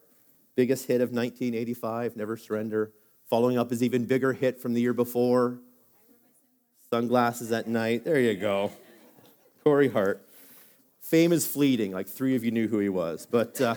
biggest 0.55 0.87
hit 0.87 1.01
of 1.01 1.09
1985, 1.09 2.15
Never 2.15 2.37
Surrender. 2.37 2.91
Following 3.27 3.57
up 3.57 3.71
his 3.71 3.81
even 3.81 4.05
bigger 4.05 4.33
hit 4.33 4.61
from 4.61 4.75
the 4.75 4.81
year 4.81 4.93
before, 4.93 5.59
Sunglasses 6.91 7.51
at 7.51 7.67
Night. 7.67 8.05
There 8.05 8.19
you 8.19 8.35
go. 8.35 8.71
Corey 9.63 9.89
Hart. 9.89 10.23
Fame 11.01 11.33
is 11.33 11.47
fleeting, 11.47 11.91
like 11.91 12.07
three 12.07 12.35
of 12.35 12.45
you 12.45 12.51
knew 12.51 12.67
who 12.67 12.77
he 12.77 12.89
was. 12.89 13.25
But 13.25 13.59
uh, 13.59 13.75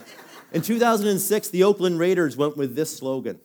in 0.52 0.60
2006, 0.60 1.48
the 1.48 1.64
Oakland 1.64 1.98
Raiders 1.98 2.36
went 2.36 2.58
with 2.58 2.76
this 2.76 2.94
slogan. 2.94 3.40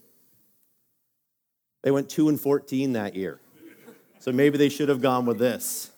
They 1.83 1.91
went 1.91 2.09
2 2.09 2.27
and 2.27 2.39
14 2.39 2.93
that 2.93 3.15
year. 3.15 3.39
So 4.23 4.31
maybe 4.31 4.57
they 4.57 4.69
should 4.69 4.87
have 4.87 5.01
gone 5.01 5.25
with 5.25 5.37
this. 5.37 5.91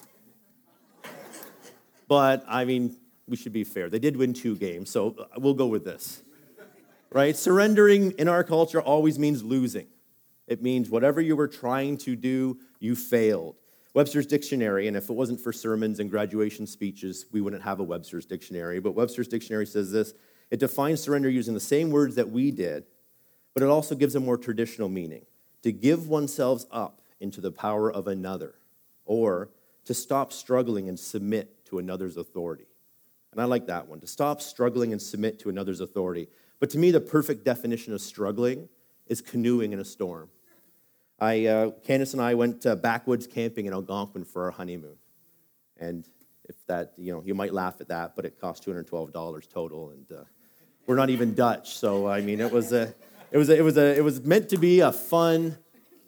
But 2.08 2.44
I 2.48 2.66
mean, 2.66 2.98
we 3.28 3.38
should 3.38 3.54
be 3.54 3.64
fair. 3.64 3.88
They 3.88 4.00
did 4.00 4.18
win 4.18 4.34
two 4.34 4.56
games, 4.56 4.90
so 4.90 5.16
uh, 5.20 5.26
we'll 5.38 5.54
go 5.54 5.68
with 5.68 5.86
this. 5.86 6.24
Right? 7.12 7.38
Surrendering 7.38 8.14
in 8.14 8.28
our 8.28 8.44
culture 8.44 8.82
always 8.82 9.20
means 9.20 9.44
losing. 9.44 9.86
It 10.48 10.64
means 10.64 10.90
whatever 10.90 11.22
you 11.22 11.36
were 11.36 11.48
trying 11.48 12.00
to 12.00 12.16
do, 12.16 12.58
you 12.80 12.96
failed. 12.96 13.58
Webster's 13.94 14.26
Dictionary, 14.26 14.88
and 14.88 14.98
if 14.98 15.08
it 15.12 15.14
wasn't 15.14 15.40
for 15.40 15.54
sermons 15.54 16.00
and 16.00 16.10
graduation 16.10 16.66
speeches, 16.66 17.28
we 17.32 17.42
wouldn't 17.42 17.62
have 17.62 17.80
a 17.80 17.84
Webster's 17.84 18.26
Dictionary. 18.26 18.80
But 18.80 18.96
Webster's 18.96 19.28
Dictionary 19.28 19.68
says 19.68 19.92
this 19.92 20.16
it 20.50 20.60
defines 20.60 21.00
surrender 21.00 21.30
using 21.30 21.54
the 21.54 21.60
same 21.60 21.92
words 21.92 22.16
that 22.16 22.32
we 22.32 22.50
did, 22.50 22.86
but 23.54 23.62
it 23.62 23.70
also 23.70 23.94
gives 23.94 24.16
a 24.16 24.20
more 24.20 24.36
traditional 24.36 24.90
meaning 24.90 25.28
to 25.62 25.72
give 25.72 26.10
oneself 26.10 26.66
up 26.72 27.02
into 27.26 27.42
the 27.42 27.52
power 27.52 27.92
of 27.92 28.08
another, 28.08 28.54
or 29.04 29.50
to 29.86 29.94
stop 29.94 30.32
struggling 30.32 30.88
and 30.88 30.98
submit 30.98 31.66
to 31.66 31.80
another's 31.80 32.16
authority. 32.16 32.68
And 33.32 33.42
I 33.42 33.46
like 33.46 33.66
that 33.66 33.88
one 33.88 34.00
to 34.00 34.08
stop 34.08 34.42
struggling 34.42 34.94
and 34.94 35.02
submit 35.02 35.40
to 35.40 35.50
another's 35.50 35.82
authority. 35.82 36.30
But 36.60 36.70
to 36.70 36.78
me, 36.78 36.92
the 36.92 37.02
perfect 37.02 37.44
definition 37.44 37.94
of 37.94 38.00
struggling 38.00 38.70
is 39.08 39.22
canoeing 39.22 39.74
in 39.74 39.80
a 39.80 39.84
storm. 39.84 40.30
I, 41.20 41.46
uh, 41.46 41.72
Candace 41.84 42.14
and 42.14 42.22
I 42.22 42.36
went 42.36 42.66
uh, 42.66 42.76
backwoods 42.76 43.28
camping 43.28 43.66
in 43.66 43.74
Algonquin 43.74 44.24
for 44.24 44.44
our 44.46 44.52
honeymoon. 44.52 44.98
And 45.78 46.08
if 46.48 46.56
that, 46.68 46.94
you 46.98 47.12
know, 47.12 47.24
you 47.26 47.34
might 47.34 47.54
laugh 47.54 47.82
at 47.82 47.88
that, 47.90 48.16
but 48.16 48.26
it 48.26 48.40
cost 48.40 48.66
$212 48.66 49.50
total. 49.50 49.90
And 49.90 50.12
uh, 50.12 50.24
we're 50.86 50.96
not 50.96 51.10
even 51.10 51.34
Dutch. 51.34 51.76
So, 51.76 52.08
I 52.08 52.22
mean, 52.22 52.40
it 52.40 52.52
was, 52.52 52.72
a, 52.72 52.94
it, 53.32 53.38
was 53.38 53.50
a, 53.50 53.58
it, 53.58 53.64
was 53.64 53.78
a, 53.78 53.98
it 53.98 54.04
was 54.04 54.22
meant 54.24 54.50
to 54.50 54.58
be 54.58 54.80
a 54.80 54.92
fun 54.92 55.58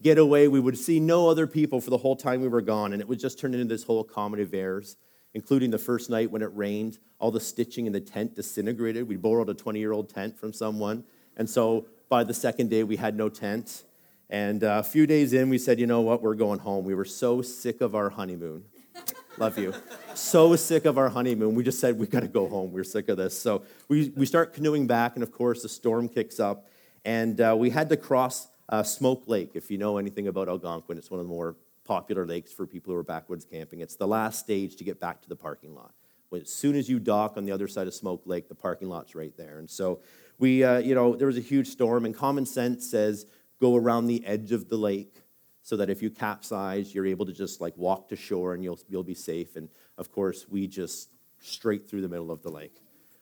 getaway. 0.01 0.47
We 0.47 0.59
would 0.59 0.77
see 0.77 0.99
no 0.99 1.29
other 1.29 1.47
people 1.47 1.81
for 1.81 1.89
the 1.89 1.97
whole 1.97 2.15
time 2.15 2.41
we 2.41 2.47
were 2.47 2.61
gone. 2.61 2.93
And 2.93 3.01
it 3.01 3.07
would 3.07 3.19
just 3.19 3.39
turn 3.39 3.53
into 3.53 3.65
this 3.65 3.83
whole 3.83 4.03
comedy 4.03 4.43
of 4.43 4.53
errors. 4.53 4.97
including 5.33 5.69
the 5.69 5.77
first 5.77 6.09
night 6.09 6.31
when 6.31 6.41
it 6.41 6.49
rained. 6.55 6.97
All 7.19 7.31
the 7.31 7.39
stitching 7.39 7.85
in 7.85 7.93
the 7.93 7.99
tent 7.99 8.35
disintegrated. 8.35 9.07
We 9.07 9.17
borrowed 9.17 9.49
a 9.49 9.53
20 9.53 9.77
year 9.79 9.91
old 9.91 10.09
tent 10.09 10.39
from 10.39 10.51
someone. 10.53 11.03
And 11.35 11.47
so 11.49 11.85
by 12.09 12.23
the 12.23 12.33
second 12.33 12.69
day, 12.69 12.83
we 12.83 12.95
had 12.95 13.15
no 13.15 13.29
tent. 13.29 13.83
And 14.29 14.63
uh, 14.63 14.77
a 14.79 14.83
few 14.83 15.07
days 15.07 15.33
in, 15.33 15.49
we 15.49 15.57
said, 15.57 15.79
you 15.79 15.85
know 15.85 16.01
what, 16.01 16.21
we're 16.21 16.35
going 16.35 16.59
home. 16.59 16.85
We 16.85 16.95
were 16.95 17.05
so 17.05 17.41
sick 17.41 17.81
of 17.81 17.95
our 17.95 18.09
honeymoon. 18.09 18.63
Love 19.37 19.57
you. 19.57 19.73
So 20.15 20.55
sick 20.55 20.85
of 20.85 20.97
our 20.97 21.09
honeymoon. 21.09 21.55
We 21.55 21.63
just 21.63 21.79
said, 21.79 21.97
we 21.97 22.07
got 22.07 22.21
to 22.21 22.27
go 22.27 22.47
home. 22.47 22.71
We're 22.71 22.83
sick 22.83 23.07
of 23.07 23.17
this. 23.17 23.39
So 23.39 23.63
we, 23.87 24.11
we 24.15 24.25
start 24.25 24.53
canoeing 24.53 24.87
back, 24.87 25.15
and 25.15 25.23
of 25.23 25.31
course, 25.31 25.61
the 25.61 25.69
storm 25.69 26.09
kicks 26.09 26.39
up. 26.39 26.67
And 27.05 27.39
uh, 27.39 27.55
we 27.57 27.69
had 27.69 27.87
to 27.89 27.97
cross 27.97 28.47
uh, 28.69 28.83
Smoke 28.83 29.23
Lake. 29.27 29.51
If 29.53 29.71
you 29.71 29.77
know 29.77 29.97
anything 29.97 30.27
about 30.27 30.49
Algonquin, 30.49 30.97
it's 30.97 31.11
one 31.11 31.19
of 31.19 31.25
the 31.25 31.33
more 31.33 31.55
popular 31.85 32.25
lakes 32.25 32.51
for 32.51 32.67
people 32.67 32.93
who 32.93 32.99
are 32.99 33.03
backwoods 33.03 33.45
camping. 33.45 33.79
It's 33.79 33.95
the 33.95 34.07
last 34.07 34.39
stage 34.39 34.75
to 34.75 34.83
get 34.83 34.99
back 34.99 35.21
to 35.21 35.29
the 35.29 35.35
parking 35.35 35.73
lot. 35.73 35.93
As 36.33 36.51
soon 36.51 36.75
as 36.75 36.89
you 36.89 36.99
dock 36.99 37.37
on 37.37 37.45
the 37.45 37.53
other 37.53 37.69
side 37.69 37.87
of 37.87 37.93
Smoke 37.93 38.23
Lake, 38.25 38.49
the 38.49 38.55
parking 38.55 38.89
lot's 38.89 39.15
right 39.15 39.35
there. 39.37 39.59
And 39.59 39.69
so 39.69 40.01
we, 40.37 40.63
uh, 40.63 40.79
you 40.79 40.93
know, 40.93 41.15
there 41.15 41.27
was 41.27 41.37
a 41.37 41.41
huge 41.41 41.67
storm, 41.67 42.05
and 42.05 42.13
common 42.13 42.45
sense 42.45 42.89
says 42.89 43.25
go 43.61 43.75
around 43.75 44.07
the 44.07 44.25
edge 44.25 44.51
of 44.51 44.69
the 44.69 44.77
lake 44.77 45.23
so 45.63 45.77
that 45.77 45.89
if 45.89 46.01
you 46.01 46.09
capsize, 46.09 46.93
you're 46.93 47.05
able 47.05 47.25
to 47.25 47.33
just 47.33 47.59
like 47.59 47.75
walk 47.77 48.09
to 48.09 48.15
shore 48.15 48.53
and 48.53 48.63
you'll, 48.63 48.79
you'll 48.87 49.03
be 49.03 49.13
safe. 49.13 49.55
And 49.55 49.69
of 49.97 50.11
course, 50.11 50.45
we 50.47 50.67
just 50.67 51.09
straight 51.39 51.89
through 51.89 52.01
the 52.01 52.07
middle 52.07 52.31
of 52.31 52.41
the 52.43 52.49
lake, 52.49 52.81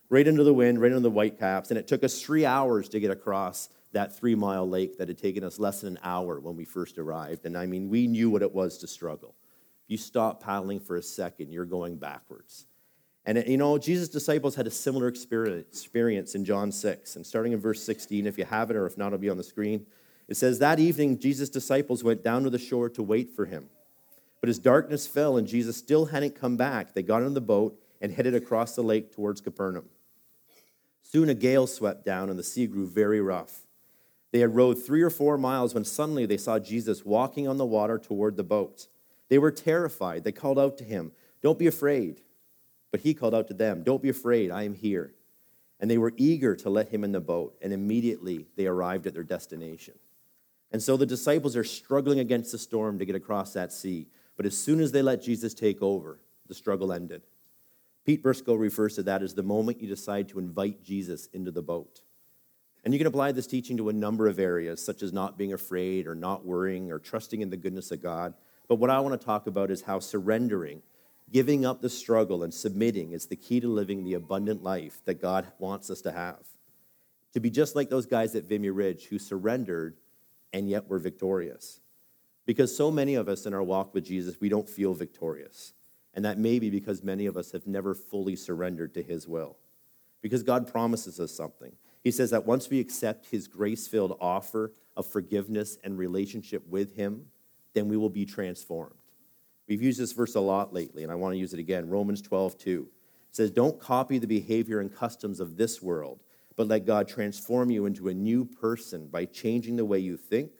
right 0.10 0.28
into 0.28 0.44
the 0.44 0.54
wind, 0.54 0.82
right 0.82 0.92
into 0.92 1.02
the 1.02 1.10
white 1.10 1.40
caps. 1.40 1.70
And 1.70 1.78
it 1.78 1.88
took 1.88 2.04
us 2.04 2.22
three 2.22 2.46
hours 2.46 2.90
to 2.90 3.00
get 3.00 3.12
across 3.12 3.70
that 3.96 4.16
three 4.16 4.36
mile 4.36 4.68
lake 4.68 4.98
that 4.98 5.08
had 5.08 5.18
taken 5.18 5.44
us 5.44 5.58
less 5.58 5.82
than 5.82 5.96
an 5.96 6.00
hour 6.04 6.40
when 6.42 6.56
we 6.56 6.66
first 6.66 6.98
arrived. 6.98 7.46
And 7.46 7.58
I 7.58 7.66
mean, 7.66 7.90
we 7.90 8.08
knew 8.08 8.30
what 8.30 8.42
it 8.42 8.54
was 8.54 8.78
to 8.80 8.88
struggle. 8.88 9.36
If 9.86 9.92
you 9.92 9.98
stop 9.98 10.44
paddling 10.44 10.82
for 10.82 10.98
a 10.98 11.02
second, 11.02 11.52
you're 11.52 11.66
going 11.66 11.96
backwards. 11.96 12.66
And 13.26 13.42
you 13.48 13.58
know, 13.58 13.78
Jesus' 13.78 14.10
disciples 14.10 14.54
had 14.54 14.68
a 14.68 14.72
similar 14.72 15.08
experience 15.08 16.36
in 16.36 16.44
John 16.44 16.74
6. 16.74 17.16
And 17.16 17.26
starting 17.26 17.54
in 17.54 17.60
verse 17.60 17.82
16, 17.84 18.28
if 18.28 18.38
you 18.38 18.44
have 18.44 18.70
it 18.70 18.76
or 18.76 18.86
if 18.86 18.98
not, 18.98 19.08
it'll 19.08 19.20
be 19.20 19.30
on 19.30 19.38
the 19.38 19.44
screen. 19.44 19.86
It 20.28 20.36
says, 20.36 20.60
That 20.60 20.80
evening, 20.80 21.18
Jesus' 21.18 21.50
disciples 21.50 22.04
went 22.04 22.22
down 22.22 22.44
to 22.44 22.50
the 22.50 22.60
shore 22.60 22.90
to 22.90 23.02
wait 23.02 23.32
for 23.32 23.46
him. 23.46 23.70
But 24.42 24.50
as 24.50 24.60
darkness 24.60 25.08
fell 25.08 25.38
and 25.38 25.48
Jesus 25.48 25.78
still 25.78 26.08
hadn't 26.08 26.40
come 26.40 26.58
back, 26.58 26.94
they 26.94 27.02
got 27.02 27.24
in 27.24 27.34
the 27.34 27.42
boat 27.42 27.80
and 28.02 28.12
headed 28.12 28.36
across 28.36 28.76
the 28.76 28.84
lake 28.84 29.14
towards 29.14 29.40
Capernaum. 29.40 29.86
Soon 31.02 31.30
a 31.30 31.34
gale 31.34 31.66
swept 31.66 32.04
down 32.04 32.30
and 32.30 32.38
the 32.38 32.44
sea 32.44 32.68
grew 32.68 32.86
very 32.86 33.22
rough. 33.22 33.65
They 34.36 34.42
had 34.42 34.54
rowed 34.54 34.86
three 34.86 35.02
or 35.02 35.10
four 35.10 35.38
miles 35.38 35.74
when 35.74 35.86
suddenly 35.86 36.26
they 36.26 36.36
saw 36.36 36.60
Jesus 36.60 37.06
walking 37.06 37.48
on 37.48 37.56
the 37.56 37.66
water 37.66 37.98
toward 37.98 38.36
the 38.36 38.44
boat. 38.44 38.90
They 39.30 39.38
were 39.38 39.50
terrified. 39.50 40.26
They 40.26 40.34
called 40.34 40.60
out 40.60 40.78
to 40.80 40.84
him, 40.84 41.14
Don't 41.42 41.58
be 41.58 41.68
afraid. 41.68 42.20
But 42.92 43.00
he 43.00 43.14
called 43.14 43.34
out 43.34 43.48
to 43.48 43.54
them, 43.54 43.84
Don't 43.84 44.02
be 44.02 44.10
afraid, 44.10 44.52
I 44.52 44.64
am 44.64 44.74
here. 44.74 45.14
And 45.80 45.90
they 45.90 45.98
were 45.98 46.12
eager 46.18 46.54
to 46.54 46.70
let 46.70 46.90
him 46.90 47.06
in 47.06 47.14
the 47.14 47.22
boat, 47.22 47.56
and 47.62 47.72
immediately 47.72 48.46
they 48.58 48.68
arrived 48.68 49.08
at 49.08 49.14
their 49.14 49.24
destination. 49.24 49.94
And 50.70 50.84
so 50.84 50.98
the 50.98 51.06
disciples 51.06 51.56
are 51.56 51.64
struggling 51.64 52.20
against 52.20 52.52
the 52.52 52.58
storm 52.58 53.00
to 53.00 53.06
get 53.06 53.16
across 53.16 53.54
that 53.54 53.72
sea. 53.72 54.10
But 54.36 54.46
as 54.46 54.58
soon 54.58 54.82
as 54.82 54.92
they 54.92 55.02
let 55.02 55.22
Jesus 55.22 55.54
take 55.54 55.82
over, 55.82 56.20
the 56.46 56.56
struggle 56.56 56.92
ended. 56.92 57.22
Pete 58.06 58.22
Briscoe 58.22 58.56
refers 58.56 58.96
to 58.96 59.04
that 59.04 59.24
as 59.24 59.34
the 59.34 59.44
moment 59.44 59.80
you 59.80 59.88
decide 59.88 60.28
to 60.28 60.40
invite 60.40 60.84
Jesus 60.84 61.28
into 61.28 61.52
the 61.52 61.62
boat. 61.62 62.02
And 62.86 62.94
you 62.94 63.00
can 63.00 63.08
apply 63.08 63.32
this 63.32 63.48
teaching 63.48 63.78
to 63.78 63.90
a 63.90 63.94
number 63.94 64.28
of 64.28 64.38
areas, 64.38 64.84
such 64.84 65.02
as 65.02 65.12
not 65.12 65.40
being 65.40 65.54
afraid 65.54 66.06
or 66.06 66.14
not 66.14 66.46
worrying 66.46 66.92
or 66.92 67.00
trusting 67.00 67.42
in 67.42 67.50
the 67.50 67.58
goodness 67.58 67.90
of 67.90 68.02
God. 68.02 68.36
But 68.68 68.76
what 68.76 68.92
I 68.92 69.00
want 69.00 69.20
to 69.20 69.26
talk 69.26 69.48
about 69.48 69.72
is 69.72 69.82
how 69.82 70.00
surrendering, 70.00 70.84
giving 71.32 71.66
up 71.66 71.82
the 71.82 71.90
struggle, 71.90 72.44
and 72.44 72.54
submitting 72.54 73.12
is 73.12 73.26
the 73.26 73.36
key 73.36 73.60
to 73.60 73.68
living 73.68 74.04
the 74.04 74.14
abundant 74.14 74.64
life 74.64 75.00
that 75.06 75.20
God 75.20 75.48
wants 75.58 75.90
us 75.90 76.02
to 76.04 76.12
have. 76.12 76.44
To 77.34 77.40
be 77.40 77.50
just 77.50 77.76
like 77.76 77.90
those 77.90 78.06
guys 78.06 78.36
at 78.36 78.46
Vimy 78.46 78.70
Ridge 78.70 79.06
who 79.06 79.18
surrendered 79.18 79.98
and 80.54 80.70
yet 80.70 80.88
were 80.88 81.00
victorious. 81.00 81.82
Because 82.46 82.76
so 82.76 82.92
many 82.92 83.16
of 83.16 83.28
us 83.28 83.48
in 83.48 83.54
our 83.56 83.64
walk 83.64 83.96
with 83.96 84.06
Jesus, 84.06 84.40
we 84.40 84.48
don't 84.48 84.70
feel 84.70 84.94
victorious. 84.94 85.74
And 86.14 86.24
that 86.24 86.38
may 86.38 86.60
be 86.60 86.70
because 86.70 87.04
many 87.04 87.26
of 87.26 87.36
us 87.36 87.52
have 87.52 87.66
never 87.66 87.96
fully 87.96 88.36
surrendered 88.36 88.94
to 88.94 89.04
his 89.04 89.28
will. 89.28 89.58
Because 90.22 90.44
God 90.44 90.72
promises 90.72 91.20
us 91.20 91.32
something. 91.32 91.74
He 92.06 92.12
says 92.12 92.30
that 92.30 92.46
once 92.46 92.70
we 92.70 92.80
accept 92.80 93.32
his 93.32 93.48
grace 93.48 93.88
filled 93.88 94.16
offer 94.22 94.72
of 94.96 95.08
forgiveness 95.08 95.80
and 95.84 95.98
relationship 95.98 96.64
with 96.68 96.96
him, 96.96 97.26
then 97.74 97.90
we 97.90 97.98
will 97.98 98.12
be 98.12 98.26
transformed. 98.28 98.94
We've 99.68 99.82
used 99.82 100.00
this 100.00 100.12
verse 100.12 100.36
a 100.36 100.40
lot 100.40 100.72
lately, 100.72 101.02
and 101.02 101.12
I 101.12 101.16
want 101.16 101.34
to 101.34 101.40
use 101.40 101.52
it 101.52 101.60
again. 101.60 101.90
Romans 101.90 102.22
12, 102.22 102.60
2. 102.60 102.88
It 103.30 103.36
says, 103.36 103.50
Don't 103.50 103.80
copy 103.80 104.20
the 104.20 104.28
behavior 104.28 104.82
and 104.82 104.96
customs 104.96 105.40
of 105.40 105.58
this 105.58 105.82
world, 105.82 106.22
but 106.56 106.68
let 106.68 106.86
God 106.86 107.08
transform 107.08 107.72
you 107.72 107.88
into 107.88 108.08
a 108.10 108.14
new 108.14 108.46
person 108.46 109.08
by 109.08 109.26
changing 109.26 109.76
the 109.76 109.84
way 109.84 109.98
you 109.98 110.16
think, 110.16 110.52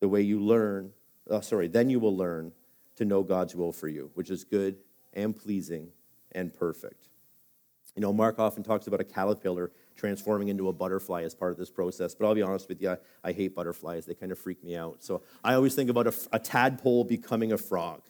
the 0.00 0.10
way 0.10 0.20
you 0.20 0.38
learn. 0.38 0.90
Oh, 1.30 1.40
sorry, 1.40 1.68
then 1.68 1.88
you 1.88 1.98
will 1.98 2.14
learn 2.14 2.52
to 2.96 3.06
know 3.06 3.22
God's 3.22 3.56
will 3.56 3.72
for 3.72 3.88
you, 3.88 4.10
which 4.12 4.28
is 4.28 4.44
good 4.44 4.76
and 5.14 5.34
pleasing 5.34 5.88
and 6.32 6.52
perfect. 6.52 7.08
You 7.96 8.00
know, 8.00 8.12
Mark 8.12 8.38
often 8.38 8.62
talks 8.62 8.86
about 8.86 9.00
a 9.00 9.04
caterpillar 9.04 9.70
transforming 9.96 10.48
into 10.48 10.68
a 10.68 10.72
butterfly 10.72 11.22
as 11.22 11.34
part 11.34 11.52
of 11.52 11.58
this 11.58 11.70
process. 11.70 12.14
But 12.14 12.26
I'll 12.26 12.34
be 12.34 12.42
honest 12.42 12.68
with 12.68 12.82
you, 12.82 12.90
I, 12.90 12.98
I 13.22 13.32
hate 13.32 13.54
butterflies. 13.54 14.06
They 14.06 14.14
kind 14.14 14.32
of 14.32 14.38
freak 14.38 14.62
me 14.64 14.76
out. 14.76 15.02
So 15.02 15.22
I 15.44 15.54
always 15.54 15.74
think 15.74 15.90
about 15.90 16.08
a, 16.08 16.14
a 16.32 16.38
tadpole 16.38 17.04
becoming 17.04 17.52
a 17.52 17.58
frog. 17.58 18.02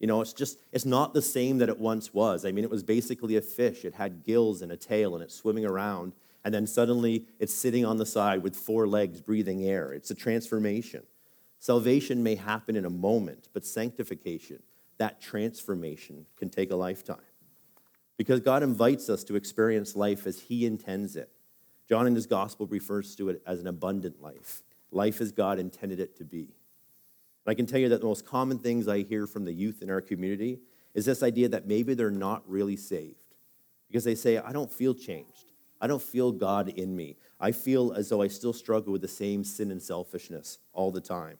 You 0.00 0.06
know, 0.06 0.20
it's 0.20 0.32
just, 0.32 0.58
it's 0.72 0.86
not 0.86 1.14
the 1.14 1.22
same 1.22 1.58
that 1.58 1.68
it 1.68 1.78
once 1.78 2.12
was. 2.12 2.44
I 2.44 2.52
mean, 2.52 2.64
it 2.64 2.70
was 2.70 2.82
basically 2.82 3.36
a 3.36 3.40
fish. 3.40 3.84
It 3.84 3.94
had 3.94 4.24
gills 4.24 4.62
and 4.62 4.72
a 4.72 4.76
tail 4.76 5.14
and 5.14 5.22
it's 5.22 5.34
swimming 5.34 5.64
around. 5.64 6.14
And 6.44 6.52
then 6.54 6.66
suddenly 6.66 7.26
it's 7.38 7.54
sitting 7.54 7.84
on 7.84 7.98
the 7.98 8.06
side 8.06 8.42
with 8.42 8.56
four 8.56 8.88
legs 8.88 9.20
breathing 9.20 9.62
air. 9.64 9.92
It's 9.92 10.10
a 10.10 10.14
transformation. 10.14 11.02
Salvation 11.58 12.22
may 12.22 12.34
happen 12.34 12.74
in 12.74 12.86
a 12.86 12.90
moment, 12.90 13.48
but 13.52 13.66
sanctification, 13.66 14.62
that 14.96 15.20
transformation, 15.20 16.24
can 16.36 16.48
take 16.48 16.70
a 16.70 16.76
lifetime 16.76 17.18
because 18.20 18.40
God 18.40 18.62
invites 18.62 19.08
us 19.08 19.24
to 19.24 19.34
experience 19.34 19.96
life 19.96 20.26
as 20.26 20.38
He 20.38 20.66
intends 20.66 21.16
it. 21.16 21.30
John 21.88 22.06
in 22.06 22.14
his 22.14 22.26
gospel 22.26 22.66
refers 22.66 23.16
to 23.16 23.30
it 23.30 23.40
as 23.46 23.60
an 23.60 23.66
abundant 23.66 24.20
life, 24.20 24.62
life 24.90 25.22
as 25.22 25.32
God 25.32 25.58
intended 25.58 26.00
it 26.00 26.18
to 26.18 26.24
be. 26.26 26.40
And 26.40 27.46
I 27.46 27.54
can 27.54 27.64
tell 27.64 27.80
you 27.80 27.88
that 27.88 28.02
the 28.02 28.06
most 28.06 28.26
common 28.26 28.58
things 28.58 28.88
I 28.88 29.04
hear 29.04 29.26
from 29.26 29.46
the 29.46 29.54
youth 29.54 29.80
in 29.80 29.88
our 29.88 30.02
community 30.02 30.60
is 30.92 31.06
this 31.06 31.22
idea 31.22 31.48
that 31.48 31.66
maybe 31.66 31.94
they're 31.94 32.10
not 32.10 32.42
really 32.46 32.76
saved 32.76 33.36
because 33.88 34.04
they 34.04 34.14
say, 34.14 34.36
I 34.36 34.52
don't 34.52 34.70
feel 34.70 34.92
changed. 34.92 35.52
I 35.80 35.86
don't 35.86 36.02
feel 36.02 36.30
God 36.30 36.68
in 36.68 36.94
me. 36.94 37.16
I 37.40 37.52
feel 37.52 37.94
as 37.94 38.10
though 38.10 38.20
I 38.20 38.28
still 38.28 38.52
struggle 38.52 38.92
with 38.92 39.00
the 39.00 39.08
same 39.08 39.44
sin 39.44 39.70
and 39.70 39.80
selfishness 39.80 40.58
all 40.74 40.90
the 40.90 41.00
time. 41.00 41.38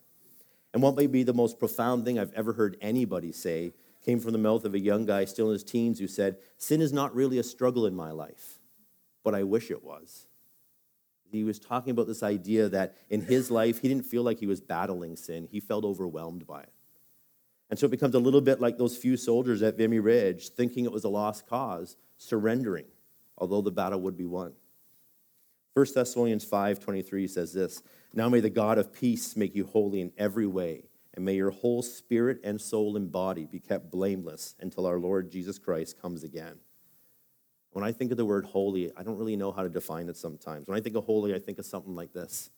And 0.73 0.83
what 0.83 0.97
may 0.97 1.09
be 1.09 1.25
the 1.25 1.35
most 1.35 1.59
profound 1.59 2.07
thing 2.07 2.19
I've 2.19 2.33
ever 2.33 2.55
heard 2.55 2.79
anybody 2.81 3.33
say 3.33 3.75
came 4.05 4.21
from 4.21 4.33
the 4.33 4.39
mouth 4.39 4.65
of 4.65 4.75
a 4.75 4.79
young 4.79 5.07
guy 5.07 5.25
still 5.25 5.49
in 5.49 5.53
his 5.53 5.65
teens 5.65 5.99
who 5.99 6.09
said, 6.09 6.37
Sin 6.57 6.81
is 6.81 6.93
not 6.93 7.15
really 7.15 7.39
a 7.39 7.43
struggle 7.43 7.87
in 7.87 7.95
my 7.95 8.11
life, 8.11 8.59
but 9.23 9.35
I 9.35 9.43
wish 9.43 9.71
it 9.71 9.85
was. 9.85 10.27
He 11.31 11.45
was 11.45 11.59
talking 11.59 11.93
about 11.93 12.07
this 12.07 12.23
idea 12.23 12.69
that 12.69 12.97
in 13.09 13.21
his 13.21 13.51
life, 13.51 13.81
he 13.81 13.89
didn't 13.89 14.07
feel 14.07 14.23
like 14.23 14.41
he 14.41 14.47
was 14.47 14.61
battling 14.61 15.17
sin, 15.17 15.49
he 15.51 15.61
felt 15.61 15.85
overwhelmed 15.85 16.47
by 16.47 16.63
it. 16.63 16.73
And 17.69 17.79
so 17.79 17.87
it 17.87 17.93
becomes 17.93 18.17
a 18.17 18.21
little 18.21 18.41
bit 18.41 18.61
like 18.61 18.79
those 18.79 18.97
few 18.97 19.17
soldiers 19.17 19.63
at 19.63 19.79
Vimy 19.79 20.01
Ridge, 20.01 20.49
thinking 20.49 20.85
it 20.85 20.93
was 20.93 21.05
a 21.05 21.09
lost 21.09 21.47
cause, 21.47 21.97
surrendering, 22.19 22.87
although 23.39 23.61
the 23.61 23.71
battle 23.71 24.01
would 24.01 24.17
be 24.17 24.27
won. 24.27 24.55
1 25.75 25.95
Thessalonians 25.95 26.45
5:23 26.45 27.29
says 27.29 27.53
this, 27.53 27.81
"Now 28.13 28.29
may 28.29 28.41
the 28.41 28.51
God 28.51 28.77
of 28.77 28.93
peace 28.93 29.37
make 29.37 29.55
you 29.55 29.65
holy 29.65 30.01
in 30.01 30.13
every 30.19 30.49
way, 30.49 30.90
and 31.21 31.27
may 31.27 31.35
your 31.35 31.51
whole 31.51 31.83
spirit 31.83 32.41
and 32.45 32.59
soul 32.59 32.97
and 32.97 33.13
body 33.13 33.45
be 33.45 33.61
kept 33.61 33.91
blameless 33.91 34.55
until 34.59 34.87
our 34.87 34.99
Lord 34.99 35.31
Jesus 35.31 35.59
Christ 35.59 36.01
comes 36.01 36.25
again. 36.25 36.55
When 37.73 37.85
I 37.85 37.93
think 37.93 38.11
of 38.11 38.17
the 38.17 38.25
word 38.25 38.47
holy, 38.47 38.91
I 38.97 39.03
don't 39.03 39.19
really 39.19 39.37
know 39.37 39.53
how 39.53 39.63
to 39.63 39.69
define 39.69 40.09
it 40.09 40.17
sometimes. 40.17 40.67
When 40.67 40.79
I 40.79 40.81
think 40.81 40.97
of 40.97 41.05
holy, 41.05 41.35
I 41.35 41.39
think 41.39 41.59
of 41.59 41.67
something 41.67 41.95
like 41.95 42.15
this. 42.15 42.49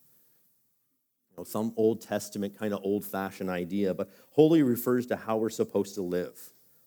You 1.32 1.38
know, 1.38 1.42
some 1.42 1.74
Old 1.76 2.02
Testament 2.02 2.56
kind 2.56 2.72
of 2.72 2.78
old 2.84 3.04
fashioned 3.04 3.50
idea, 3.50 3.94
but 3.94 4.10
holy 4.30 4.62
refers 4.62 5.06
to 5.06 5.16
how 5.16 5.38
we're 5.38 5.50
supposed 5.50 5.96
to 5.96 6.02
live. 6.02 6.38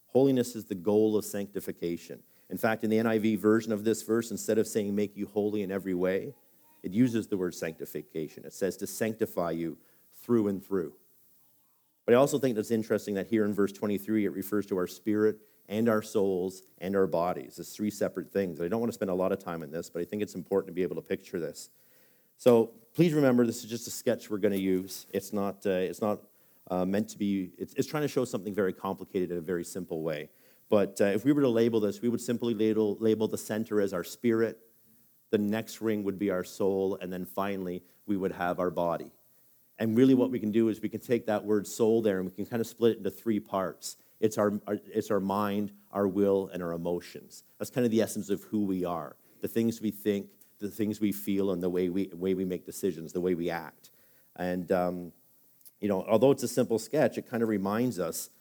Holiness 0.05 0.55
is 0.55 0.63
the 0.63 0.75
goal 0.75 1.17
of 1.17 1.25
sanctification. 1.25 2.23
In 2.49 2.57
fact, 2.57 2.85
in 2.85 2.89
the 2.89 2.99
NIV 2.99 3.39
version 3.39 3.73
of 3.73 3.83
this 3.83 4.01
verse, 4.01 4.31
instead 4.31 4.57
of 4.59 4.65
saying 4.65 4.95
make 4.95 5.17
you 5.17 5.25
holy 5.25 5.61
in 5.61 5.73
every 5.73 5.93
way, 5.93 6.35
it 6.83 6.93
uses 6.93 7.27
the 7.27 7.35
word 7.35 7.53
sanctification. 7.53 8.45
It 8.45 8.53
says 8.53 8.77
to 8.77 8.87
sanctify 8.87 9.51
you 9.51 9.77
through 10.23 10.47
and 10.47 10.65
through. 10.65 10.93
But 12.05 12.13
I 12.13 12.17
also 12.17 12.37
think 12.37 12.55
that's 12.55 12.71
interesting 12.71 13.15
that 13.15 13.27
here 13.27 13.45
in 13.45 13.53
verse 13.53 13.71
23, 13.71 14.25
it 14.25 14.33
refers 14.33 14.65
to 14.67 14.77
our 14.77 14.87
spirit 14.87 15.37
and 15.67 15.89
our 15.89 16.01
souls 16.01 16.61
and 16.77 16.95
our 16.95 17.07
bodies 17.07 17.57
as 17.57 17.69
three 17.69 17.89
separate 17.89 18.31
things. 18.31 18.61
I 18.61 18.67
don't 18.67 18.79
want 18.79 18.91
to 18.91 18.95
spend 18.95 19.09
a 19.09 19.15
lot 19.15 19.31
of 19.31 19.39
time 19.39 19.63
on 19.63 19.71
this, 19.71 19.89
but 19.89 20.01
I 20.01 20.05
think 20.05 20.21
it's 20.21 20.35
important 20.35 20.67
to 20.67 20.73
be 20.73 20.83
able 20.83 20.95
to 20.95 21.01
picture 21.01 21.39
this. 21.39 21.69
So 22.37 22.71
please 22.93 23.13
remember, 23.13 23.45
this 23.45 23.63
is 23.63 23.69
just 23.69 23.87
a 23.87 23.91
sketch 23.91 24.29
we're 24.29 24.37
going 24.37 24.53
to 24.53 24.59
use. 24.59 25.07
It's 25.13 25.33
not, 25.33 25.65
uh, 25.65 25.71
it's 25.71 26.01
not 26.01 26.19
uh, 26.69 26.85
meant 26.85 27.09
to 27.09 27.17
be, 27.17 27.51
it's, 27.57 27.73
it's 27.73 27.87
trying 27.87 28.03
to 28.03 28.07
show 28.07 28.25
something 28.25 28.53
very 28.53 28.73
complicated 28.73 29.31
in 29.31 29.37
a 29.37 29.41
very 29.41 29.63
simple 29.63 30.01
way. 30.01 30.29
But 30.69 30.99
uh, 31.01 31.05
if 31.05 31.25
we 31.25 31.31
were 31.31 31.41
to 31.41 31.49
label 31.49 31.79
this, 31.79 32.01
we 32.01 32.09
would 32.09 32.21
simply 32.21 32.53
label, 32.53 32.97
label 32.99 33.27
the 33.27 33.37
center 33.37 33.81
as 33.81 33.93
our 33.93 34.03
spirit, 34.03 34.59
the 35.31 35.37
next 35.37 35.81
ring 35.81 36.03
would 36.03 36.19
be 36.19 36.29
our 36.29 36.43
soul, 36.43 36.97
and 37.01 37.11
then 37.11 37.25
finally, 37.25 37.83
we 38.05 38.17
would 38.17 38.31
have 38.31 38.59
our 38.59 38.71
body. 38.71 39.11
And 39.77 39.97
really, 39.97 40.13
what 40.13 40.31
we 40.31 40.39
can 40.39 40.51
do 40.51 40.69
is 40.69 40.81
we 40.81 40.89
can 40.89 41.01
take 41.01 41.25
that 41.25 41.43
word 41.43 41.67
soul 41.67 42.01
there 42.01 42.17
and 42.17 42.25
we 42.25 42.31
can 42.31 42.45
kind 42.45 42.61
of 42.61 42.67
split 42.67 42.93
it 42.93 42.97
into 42.99 43.11
three 43.11 43.39
parts 43.39 43.97
it's 44.19 44.37
our, 44.37 44.53
our, 44.65 44.79
it's 44.93 45.11
our 45.11 45.19
mind, 45.19 45.71
our 45.91 46.07
will, 46.07 46.49
and 46.53 46.63
our 46.63 46.73
emotions. 46.73 47.43
That's 47.59 47.69
kind 47.69 47.85
of 47.85 47.91
the 47.91 48.01
essence 48.01 48.29
of 48.29 48.43
who 48.43 48.65
we 48.65 48.85
are 48.85 49.15
the 49.41 49.47
things 49.47 49.79
we 49.79 49.91
think, 49.91 50.27
the 50.59 50.69
things 50.69 50.99
we 50.99 51.11
feel, 51.11 51.51
and 51.51 51.61
the 51.61 51.69
way 51.69 51.89
we, 51.89 52.09
way 52.15 52.33
we 52.33 52.45
make 52.45 52.65
decisions, 52.65 53.13
the 53.13 53.21
way 53.21 53.35
we 53.35 53.51
act. 53.51 53.91
And, 54.37 54.71
um, 54.71 55.11
you 55.79 55.87
know, 55.87 56.03
although 56.09 56.31
it's 56.31 56.41
a 56.41 56.47
simple 56.47 56.79
sketch, 56.79 57.19
it 57.19 57.29
kind 57.29 57.43
of 57.43 57.49
reminds 57.49 57.99
us 57.99 58.31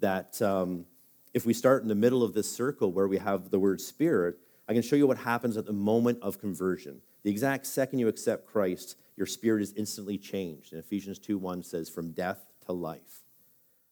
that 0.00 0.40
um, 0.40 0.86
if 1.34 1.44
we 1.44 1.52
start 1.52 1.82
in 1.82 1.88
the 1.88 1.94
middle 1.94 2.22
of 2.22 2.32
this 2.32 2.50
circle 2.50 2.92
where 2.92 3.06
we 3.06 3.18
have 3.18 3.50
the 3.50 3.58
word 3.58 3.78
spirit, 3.78 4.38
I 4.66 4.72
can 4.72 4.80
show 4.80 4.96
you 4.96 5.06
what 5.06 5.18
happens 5.18 5.58
at 5.58 5.66
the 5.66 5.74
moment 5.74 6.20
of 6.22 6.38
conversion. 6.38 7.02
The 7.22 7.30
exact 7.30 7.66
second 7.66 7.98
you 7.98 8.08
accept 8.08 8.46
Christ, 8.46 8.96
your 9.16 9.26
spirit 9.26 9.62
is 9.62 9.72
instantly 9.76 10.18
changed. 10.18 10.72
And 10.72 10.80
Ephesians 10.80 11.18
2 11.18 11.38
1 11.38 11.62
says, 11.62 11.88
from 11.88 12.12
death 12.12 12.44
to 12.66 12.72
life. 12.72 13.24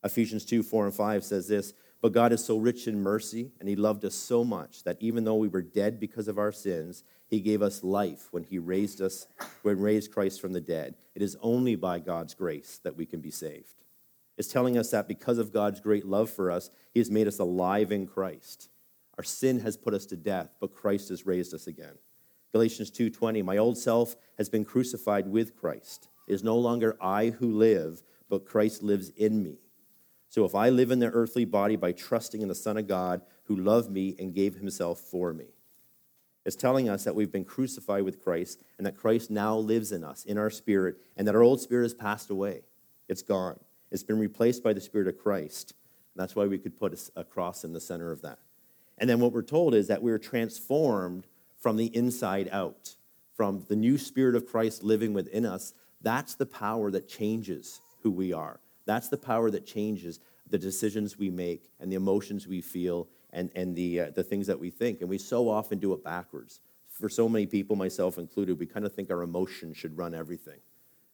Ephesians 0.03 0.45
2 0.45 0.63
4 0.63 0.85
and 0.85 0.93
5 0.93 1.23
says 1.23 1.47
this 1.47 1.73
But 2.01 2.13
God 2.13 2.33
is 2.33 2.43
so 2.43 2.57
rich 2.57 2.87
in 2.87 3.01
mercy, 3.01 3.51
and 3.59 3.69
He 3.69 3.75
loved 3.75 4.03
us 4.05 4.15
so 4.15 4.43
much 4.43 4.83
that 4.83 4.97
even 4.99 5.23
though 5.23 5.35
we 5.35 5.47
were 5.47 5.61
dead 5.61 5.99
because 5.99 6.27
of 6.27 6.37
our 6.37 6.51
sins, 6.51 7.03
He 7.27 7.39
gave 7.39 7.61
us 7.61 7.83
life 7.83 8.27
when 8.31 8.43
He 8.43 8.59
raised 8.59 9.01
us, 9.01 9.27
when 9.61 9.79
raised 9.79 10.11
Christ 10.11 10.41
from 10.41 10.53
the 10.53 10.61
dead. 10.61 10.95
It 11.15 11.21
is 11.21 11.37
only 11.41 11.75
by 11.75 11.99
God's 11.99 12.33
grace 12.33 12.79
that 12.83 12.97
we 12.97 13.05
can 13.05 13.21
be 13.21 13.31
saved. 13.31 13.75
It's 14.37 14.51
telling 14.51 14.77
us 14.77 14.89
that 14.91 15.07
because 15.07 15.37
of 15.37 15.53
God's 15.53 15.79
great 15.79 16.05
love 16.05 16.29
for 16.29 16.51
us, 16.51 16.69
He 16.93 16.99
has 16.99 17.11
made 17.11 17.27
us 17.27 17.39
alive 17.39 17.91
in 17.91 18.07
Christ. 18.07 18.69
Our 19.17 19.23
sin 19.23 19.59
has 19.59 19.77
put 19.77 19.93
us 19.93 20.07
to 20.07 20.17
death, 20.17 20.49
but 20.59 20.73
Christ 20.73 21.09
has 21.09 21.25
raised 21.25 21.53
us 21.53 21.67
again. 21.67 21.97
Galatians 22.53 22.91
2:20 22.91 23.41
My 23.41 23.57
old 23.57 23.77
self 23.77 24.15
has 24.37 24.47
been 24.47 24.63
crucified 24.63 25.27
with 25.27 25.55
Christ. 25.55 26.07
It 26.27 26.33
is 26.33 26.43
no 26.43 26.57
longer 26.57 26.95
I 27.01 27.31
who 27.31 27.51
live, 27.51 28.03
but 28.29 28.45
Christ 28.45 28.83
lives 28.83 29.09
in 29.09 29.43
me. 29.43 29.59
So 30.29 30.45
if 30.45 30.55
I 30.55 30.69
live 30.69 30.91
in 30.91 30.99
the 30.99 31.11
earthly 31.11 31.45
body 31.45 31.75
by 31.75 31.91
trusting 31.91 32.41
in 32.41 32.47
the 32.47 32.55
Son 32.55 32.77
of 32.77 32.87
God 32.87 33.21
who 33.45 33.55
loved 33.55 33.91
me 33.91 34.15
and 34.17 34.33
gave 34.33 34.55
himself 34.55 34.99
for 34.99 35.33
me, 35.33 35.47
it's 36.45 36.55
telling 36.55 36.89
us 36.89 37.03
that 37.03 37.15
we've 37.15 37.31
been 37.31 37.45
crucified 37.45 38.03
with 38.03 38.21
Christ 38.21 38.63
and 38.77 38.85
that 38.85 38.97
Christ 38.97 39.31
now 39.31 39.57
lives 39.57 39.91
in 39.91 40.03
us, 40.03 40.23
in 40.25 40.37
our 40.37 40.49
spirit, 40.49 40.97
and 41.17 41.27
that 41.27 41.35
our 41.35 41.43
old 41.43 41.59
spirit 41.59 41.83
has 41.83 41.93
passed 41.93 42.29
away. 42.29 42.63
It's 43.07 43.21
gone. 43.21 43.59
It's 43.91 44.03
been 44.03 44.19
replaced 44.19 44.63
by 44.63 44.73
the 44.73 44.81
Spirit 44.81 45.07
of 45.07 45.17
Christ. 45.17 45.73
And 46.13 46.21
that's 46.21 46.35
why 46.35 46.45
we 46.45 46.57
could 46.57 46.77
put 46.77 46.99
a 47.15 47.23
cross 47.23 47.63
in 47.63 47.73
the 47.73 47.79
center 47.79 48.11
of 48.11 48.21
that. 48.21 48.39
And 48.97 49.09
then 49.09 49.19
what 49.19 49.31
we're 49.31 49.41
told 49.41 49.73
is 49.73 49.87
that 49.87 50.03
we're 50.03 50.19
transformed 50.19 51.27
from 51.63 51.77
the 51.77 51.95
inside 51.95 52.49
out, 52.51 52.93
from 53.37 53.63
the 53.69 53.75
new 53.77 53.97
Spirit 53.97 54.35
of 54.35 54.45
Christ 54.45 54.83
living 54.83 55.13
within 55.13 55.45
us. 55.45 55.73
That's 56.01 56.35
the 56.35 56.45
power 56.45 56.91
that 56.91 57.07
changes 57.07 57.79
who 58.01 58.11
we 58.11 58.33
are. 58.33 58.59
That's 58.85 59.07
the 59.07 59.17
power 59.17 59.49
that 59.49 59.65
changes 59.65 60.19
the 60.49 60.57
decisions 60.57 61.17
we 61.17 61.29
make 61.29 61.71
and 61.79 61.89
the 61.89 61.95
emotions 61.95 62.49
we 62.49 62.59
feel 62.59 63.07
and, 63.31 63.49
and 63.55 63.77
the, 63.77 64.01
uh, 64.01 64.11
the 64.13 64.25
things 64.25 64.45
that 64.47 64.59
we 64.59 64.71
think. 64.71 64.99
And 64.99 65.09
we 65.09 65.17
so 65.17 65.47
often 65.47 65.79
do 65.79 65.93
it 65.93 66.03
backwards. 66.03 66.59
For 66.89 67.07
so 67.07 67.29
many 67.29 67.45
people, 67.45 67.77
myself 67.77 68.17
included, 68.17 68.59
we 68.59 68.65
kind 68.65 68.85
of 68.85 68.93
think 68.93 69.09
our 69.09 69.21
emotion 69.21 69.73
should 69.73 69.97
run 69.97 70.13
everything. 70.13 70.59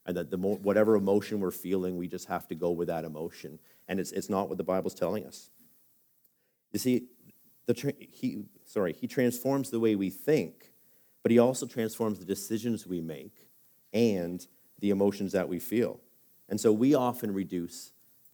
And 0.08 0.18
that 0.18 0.32
the 0.32 0.38
whatever 0.38 0.96
emotion 0.96 1.42
we're 1.42 1.52
feeling, 1.52 1.96
we 1.96 2.08
just 2.08 2.28
have 2.28 2.48
to 2.48 2.56
go 2.56 2.72
with 2.72 2.88
that 2.88 3.06
emotion. 3.06 3.60
And 3.88 4.00
it's, 4.00 4.12
it's 4.14 4.30
not 4.30 4.50
what 4.50 4.58
the 4.58 4.64
Bible's 4.64 4.96
telling 4.96 5.28
us. 5.28 5.52
You 6.72 6.80
see, 6.80 7.04
the 7.70 7.76
tra- 7.76 7.94
he, 8.00 8.46
sorry, 8.66 8.94
he 8.94 9.06
transforms 9.06 9.70
the 9.70 9.80
way 9.80 9.96
we 9.96 10.10
think, 10.10 10.72
but 11.22 11.32
he 11.32 11.38
also 11.38 11.68
transforms 11.68 12.18
the 12.18 12.26
decisions 12.26 12.88
we 12.88 13.00
make 13.00 13.48
and 13.94 14.48
the 14.80 14.90
emotions 14.90 15.34
that 15.34 15.48
we 15.48 15.60
feel. 15.60 16.00
And 16.50 16.60
so 16.60 16.72
we 16.72 16.96
often 16.96 17.32
reduce 17.32 17.92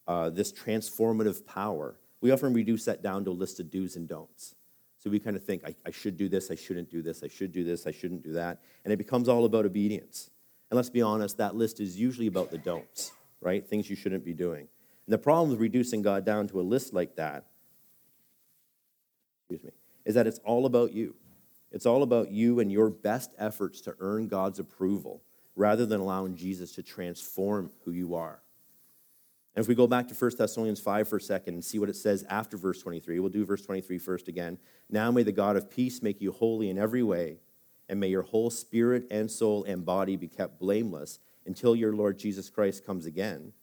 uh, 0.08 0.30
this 0.30 0.54
transformative 0.54 1.46
power, 1.46 2.00
we 2.22 2.32
often 2.32 2.54
reduce 2.54 2.86
that 2.86 3.02
down 3.02 3.26
to 3.26 3.32
a 3.32 3.34
list 3.34 3.60
of 3.60 3.70
do's 3.70 3.98
and 3.98 4.08
don'ts. 4.08 4.56
So 5.00 5.10
we 5.10 5.20
kind 5.20 5.36
of 5.36 5.44
think, 5.44 5.66
I, 5.66 5.76
I, 5.86 5.92
should 5.92 6.16
do 6.16 6.30
this, 6.30 6.50
I 6.50 6.56
shouldn't 6.56 6.90
do 6.90 7.02
this, 7.02 7.22
I 7.22 7.28
should 7.28 7.52
do 7.52 7.66
this, 7.66 7.86
I 7.86 7.92
shouldn't 7.92 8.24
do 8.24 8.32
that. 8.32 8.62
And 8.86 8.94
it 8.94 8.98
becomes 8.98 9.28
all 9.28 9.44
about 9.44 9.66
obedience. 9.66 10.30
And 10.72 10.78
let's 10.78 10.90
be 10.90 11.02
honest, 11.02 11.38
that 11.40 11.56
list 11.56 11.82
is 11.82 12.00
usually 12.00 12.28
about 12.28 12.52
the 12.52 12.58
don'ts, 12.58 13.12
right? 13.42 13.68
Things 13.68 13.90
you 13.90 13.98
shouldn't 13.98 14.24
be 14.24 14.34
doing. 14.34 14.70
And 15.06 15.14
the 15.14 15.18
problem 15.18 15.50
with 15.50 15.60
reducing 15.60 16.02
God 16.02 16.24
down 16.26 16.48
to 16.48 16.62
a 16.62 16.64
list 16.64 16.94
like 16.94 17.18
that, 17.18 17.48
excuse 19.50 19.64
me, 19.64 19.72
is 20.06 20.16
that 20.16 20.28
it's 20.28 20.40
all 20.40 20.66
about 20.66 20.94
you. 20.94 21.16
It's 21.72 21.86
all 21.86 22.04
about 22.04 22.32
you 22.32 22.60
and 22.60 22.72
your 22.72 22.90
best 22.90 23.32
efforts 23.38 23.82
to 23.82 23.96
earn 24.00 24.28
God's 24.28 24.60
approval 24.60 25.22
rather 25.56 25.86
than 25.86 26.00
allowing 26.00 26.36
Jesus 26.36 26.74
to 26.74 26.84
transform 26.84 27.72
who 27.84 27.92
you 27.92 28.16
are. 28.16 28.42
And 29.56 29.64
if 29.64 29.70
we 29.70 29.76
go 29.76 29.88
back 29.88 30.08
to 30.10 30.14
1 30.14 30.32
Thessalonians 30.38 30.82
5 30.82 31.08
for 31.08 31.18
a 31.18 31.22
second 31.22 31.54
and 31.54 31.64
see 31.64 31.80
what 31.80 31.90
it 31.90 31.96
says 31.96 32.26
after 32.30 32.58
verse 32.58 32.82
23, 32.82 33.20
we'll 33.20 33.30
do 33.30 33.46
verse 33.46 33.66
23 33.66 33.98
first 33.98 34.28
again. 34.28 34.58
Now 34.90 35.12
may 35.12 35.24
the 35.24 35.32
God 35.32 35.56
of 35.56 35.70
peace 35.70 36.02
make 36.02 36.20
you 36.20 36.32
holy 36.32 36.70
in 36.70 36.78
every 36.78 37.04
way, 37.04 37.38
and 37.88 38.00
may 38.00 38.10
your 38.10 38.24
whole 38.24 38.50
spirit 38.50 39.08
and 39.10 39.32
soul 39.32 39.64
and 39.64 39.86
body 39.86 40.18
be 40.18 40.28
kept 40.28 40.60
blameless 40.60 41.20
until 41.46 41.76
your 41.76 41.94
Lord 41.94 42.20
Jesus 42.20 42.50
Christ 42.50 42.86
comes 42.86 43.06
again. 43.06 43.54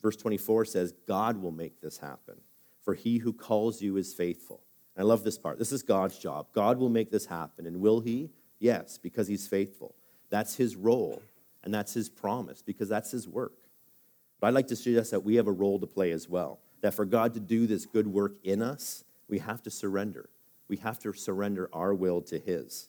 Verse 0.00 0.16
24 0.16 0.64
says, 0.64 0.92
God 1.06 1.42
will 1.42 1.50
make 1.50 1.80
this 1.80 1.98
happen, 1.98 2.36
for 2.82 2.94
he 2.94 3.18
who 3.18 3.32
calls 3.32 3.82
you 3.82 3.96
is 3.96 4.14
faithful. 4.14 4.62
I 4.98 5.02
love 5.02 5.24
this 5.24 5.38
part. 5.38 5.58
This 5.58 5.72
is 5.72 5.82
God's 5.82 6.18
job. 6.18 6.48
God 6.52 6.78
will 6.78 6.88
make 6.88 7.10
this 7.10 7.26
happen. 7.26 7.66
And 7.66 7.80
will 7.80 8.00
he? 8.00 8.30
Yes, 8.58 8.98
because 8.98 9.28
he's 9.28 9.48
faithful. 9.48 9.94
That's 10.28 10.54
his 10.56 10.76
role, 10.76 11.22
and 11.64 11.72
that's 11.72 11.94
his 11.94 12.08
promise, 12.08 12.62
because 12.62 12.88
that's 12.88 13.10
his 13.10 13.26
work. 13.26 13.54
But 14.40 14.48
I'd 14.48 14.54
like 14.54 14.68
to 14.68 14.76
suggest 14.76 15.10
that 15.10 15.24
we 15.24 15.36
have 15.36 15.46
a 15.46 15.52
role 15.52 15.78
to 15.80 15.86
play 15.86 16.12
as 16.12 16.28
well. 16.28 16.60
That 16.82 16.94
for 16.94 17.04
God 17.04 17.34
to 17.34 17.40
do 17.40 17.66
this 17.66 17.86
good 17.86 18.06
work 18.06 18.36
in 18.44 18.62
us, 18.62 19.04
we 19.28 19.38
have 19.38 19.62
to 19.62 19.70
surrender. 19.70 20.30
We 20.68 20.76
have 20.78 20.98
to 21.00 21.12
surrender 21.12 21.68
our 21.72 21.94
will 21.94 22.22
to 22.22 22.38
his. 22.38 22.88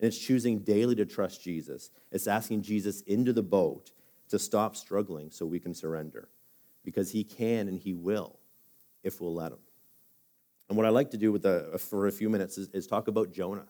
And 0.00 0.08
it's 0.08 0.18
choosing 0.18 0.60
daily 0.60 0.94
to 0.96 1.04
trust 1.04 1.42
Jesus. 1.42 1.90
It's 2.10 2.26
asking 2.26 2.62
Jesus 2.62 3.02
into 3.02 3.32
the 3.32 3.42
boat 3.42 3.92
to 4.28 4.38
stop 4.38 4.76
struggling 4.76 5.30
so 5.30 5.44
we 5.46 5.60
can 5.60 5.74
surrender. 5.74 6.28
Because 6.84 7.12
he 7.12 7.24
can 7.24 7.68
and 7.68 7.78
he 7.78 7.94
will 7.94 8.38
if 9.02 9.20
we'll 9.20 9.34
let 9.34 9.52
him. 9.52 9.58
And 10.68 10.76
what 10.76 10.86
I 10.86 10.90
like 10.90 11.10
to 11.12 11.16
do 11.16 11.32
with 11.32 11.42
the, 11.42 11.78
for 11.78 12.06
a 12.06 12.12
few 12.12 12.28
minutes 12.28 12.58
is, 12.58 12.68
is 12.68 12.86
talk 12.86 13.08
about 13.08 13.32
Jonah. 13.32 13.66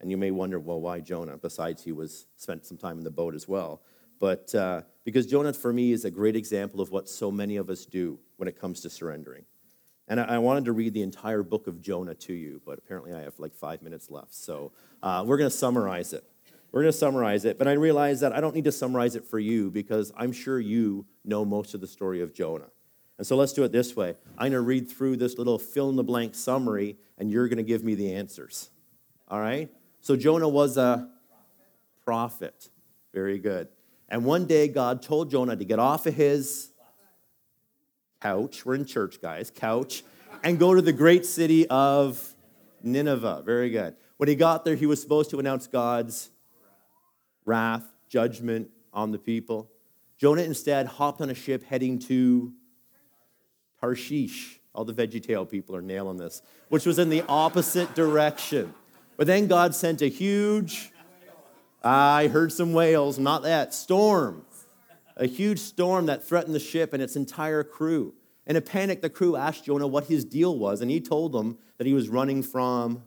And 0.00 0.10
you 0.10 0.16
may 0.16 0.30
wonder, 0.30 0.58
well, 0.58 0.80
why 0.80 1.00
Jonah? 1.00 1.38
Besides, 1.38 1.82
he 1.82 1.92
was 1.92 2.26
spent 2.36 2.66
some 2.66 2.76
time 2.76 2.98
in 2.98 3.04
the 3.04 3.10
boat 3.10 3.34
as 3.34 3.48
well. 3.48 3.82
But 4.18 4.54
uh, 4.54 4.82
because 5.04 5.26
Jonah, 5.26 5.52
for 5.52 5.72
me, 5.72 5.92
is 5.92 6.04
a 6.04 6.10
great 6.10 6.36
example 6.36 6.80
of 6.80 6.90
what 6.90 7.08
so 7.08 7.30
many 7.30 7.56
of 7.56 7.70
us 7.70 7.86
do 7.86 8.18
when 8.36 8.48
it 8.48 8.58
comes 8.58 8.80
to 8.80 8.90
surrendering. 8.90 9.44
And 10.08 10.20
I, 10.20 10.24
I 10.24 10.38
wanted 10.38 10.64
to 10.66 10.72
read 10.72 10.94
the 10.94 11.02
entire 11.02 11.42
book 11.42 11.66
of 11.66 11.80
Jonah 11.80 12.14
to 12.14 12.32
you, 12.32 12.60
but 12.64 12.78
apparently 12.78 13.12
I 13.12 13.22
have 13.22 13.38
like 13.38 13.54
five 13.54 13.82
minutes 13.82 14.10
left. 14.10 14.34
So 14.34 14.72
uh, 15.02 15.24
we're 15.26 15.36
going 15.36 15.50
to 15.50 15.56
summarize 15.56 16.12
it. 16.12 16.24
We're 16.72 16.82
going 16.82 16.92
to 16.92 16.98
summarize 16.98 17.44
it, 17.44 17.58
but 17.58 17.68
I 17.68 17.72
realize 17.72 18.20
that 18.20 18.32
I 18.32 18.40
don't 18.40 18.54
need 18.54 18.64
to 18.64 18.72
summarize 18.72 19.16
it 19.16 19.24
for 19.24 19.38
you 19.38 19.70
because 19.70 20.12
I'm 20.16 20.32
sure 20.32 20.60
you 20.60 21.06
know 21.24 21.44
most 21.44 21.74
of 21.74 21.80
the 21.80 21.86
story 21.86 22.20
of 22.20 22.34
Jonah. 22.34 22.68
And 23.18 23.26
so 23.26 23.36
let's 23.36 23.52
do 23.52 23.64
it 23.64 23.72
this 23.72 23.96
way. 23.96 24.14
I'm 24.36 24.50
going 24.50 24.52
to 24.52 24.60
read 24.60 24.90
through 24.90 25.16
this 25.16 25.38
little 25.38 25.58
fill 25.58 25.88
in 25.88 25.96
the 25.96 26.04
blank 26.04 26.34
summary, 26.34 26.96
and 27.18 27.30
you're 27.30 27.48
going 27.48 27.56
to 27.56 27.62
give 27.62 27.82
me 27.82 27.94
the 27.94 28.14
answers. 28.14 28.70
All 29.28 29.40
right? 29.40 29.70
So 30.00 30.16
Jonah 30.16 30.48
was 30.48 30.76
a 30.76 31.08
prophet. 32.04 32.68
Very 33.14 33.38
good. 33.38 33.68
And 34.08 34.24
one 34.24 34.46
day 34.46 34.68
God 34.68 35.02
told 35.02 35.30
Jonah 35.30 35.56
to 35.56 35.64
get 35.64 35.78
off 35.78 36.06
of 36.06 36.14
his 36.14 36.70
couch. 38.20 38.64
We're 38.64 38.74
in 38.74 38.84
church, 38.84 39.20
guys, 39.20 39.50
couch, 39.50 40.04
and 40.44 40.58
go 40.58 40.74
to 40.74 40.82
the 40.82 40.92
great 40.92 41.24
city 41.26 41.66
of 41.68 42.34
Nineveh. 42.82 43.42
Very 43.44 43.70
good. 43.70 43.96
When 44.18 44.28
he 44.28 44.34
got 44.34 44.64
there, 44.64 44.76
he 44.76 44.86
was 44.86 45.00
supposed 45.00 45.30
to 45.30 45.40
announce 45.40 45.66
God's 45.66 46.30
wrath, 47.44 47.84
judgment 48.08 48.70
on 48.92 49.10
the 49.10 49.18
people. 49.18 49.70
Jonah 50.18 50.42
instead 50.42 50.86
hopped 50.86 51.20
on 51.20 51.30
a 51.30 51.34
ship 51.34 51.64
heading 51.64 51.98
to 52.00 52.52
Tarshish. 53.86 54.58
All 54.74 54.84
the 54.84 54.92
VeggieTale 54.92 55.48
people 55.48 55.76
are 55.76 55.82
nailing 55.82 56.16
this, 56.16 56.42
which 56.68 56.84
was 56.84 56.98
in 56.98 57.08
the 57.08 57.22
opposite 57.28 57.94
direction. 57.94 58.74
But 59.16 59.26
then 59.26 59.46
God 59.46 59.74
sent 59.74 60.02
a 60.02 60.08
huge, 60.08 60.90
I 61.82 62.26
heard 62.26 62.52
some 62.52 62.72
whales, 62.72 63.18
not 63.18 63.44
that, 63.44 63.72
storm. 63.72 64.44
A 65.16 65.26
huge 65.26 65.60
storm 65.60 66.06
that 66.06 66.26
threatened 66.26 66.54
the 66.54 66.60
ship 66.60 66.92
and 66.92 67.02
its 67.02 67.16
entire 67.16 67.62
crew. 67.62 68.12
In 68.46 68.56
a 68.56 68.60
panic, 68.60 69.00
the 69.02 69.08
crew 69.08 69.36
asked 69.36 69.64
Jonah 69.64 69.86
what 69.86 70.06
his 70.06 70.24
deal 70.24 70.58
was, 70.58 70.80
and 70.80 70.90
he 70.90 71.00
told 71.00 71.32
them 71.32 71.56
that 71.78 71.86
he 71.86 71.94
was 71.94 72.08
running 72.08 72.42
from 72.42 73.04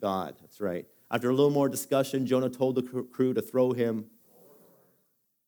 God. 0.00 0.36
That's 0.40 0.60
right. 0.60 0.86
After 1.10 1.30
a 1.30 1.34
little 1.34 1.50
more 1.50 1.68
discussion, 1.68 2.26
Jonah 2.26 2.50
told 2.50 2.76
the 2.76 2.82
crew 2.82 3.34
to 3.34 3.42
throw 3.42 3.72
him, 3.72 4.06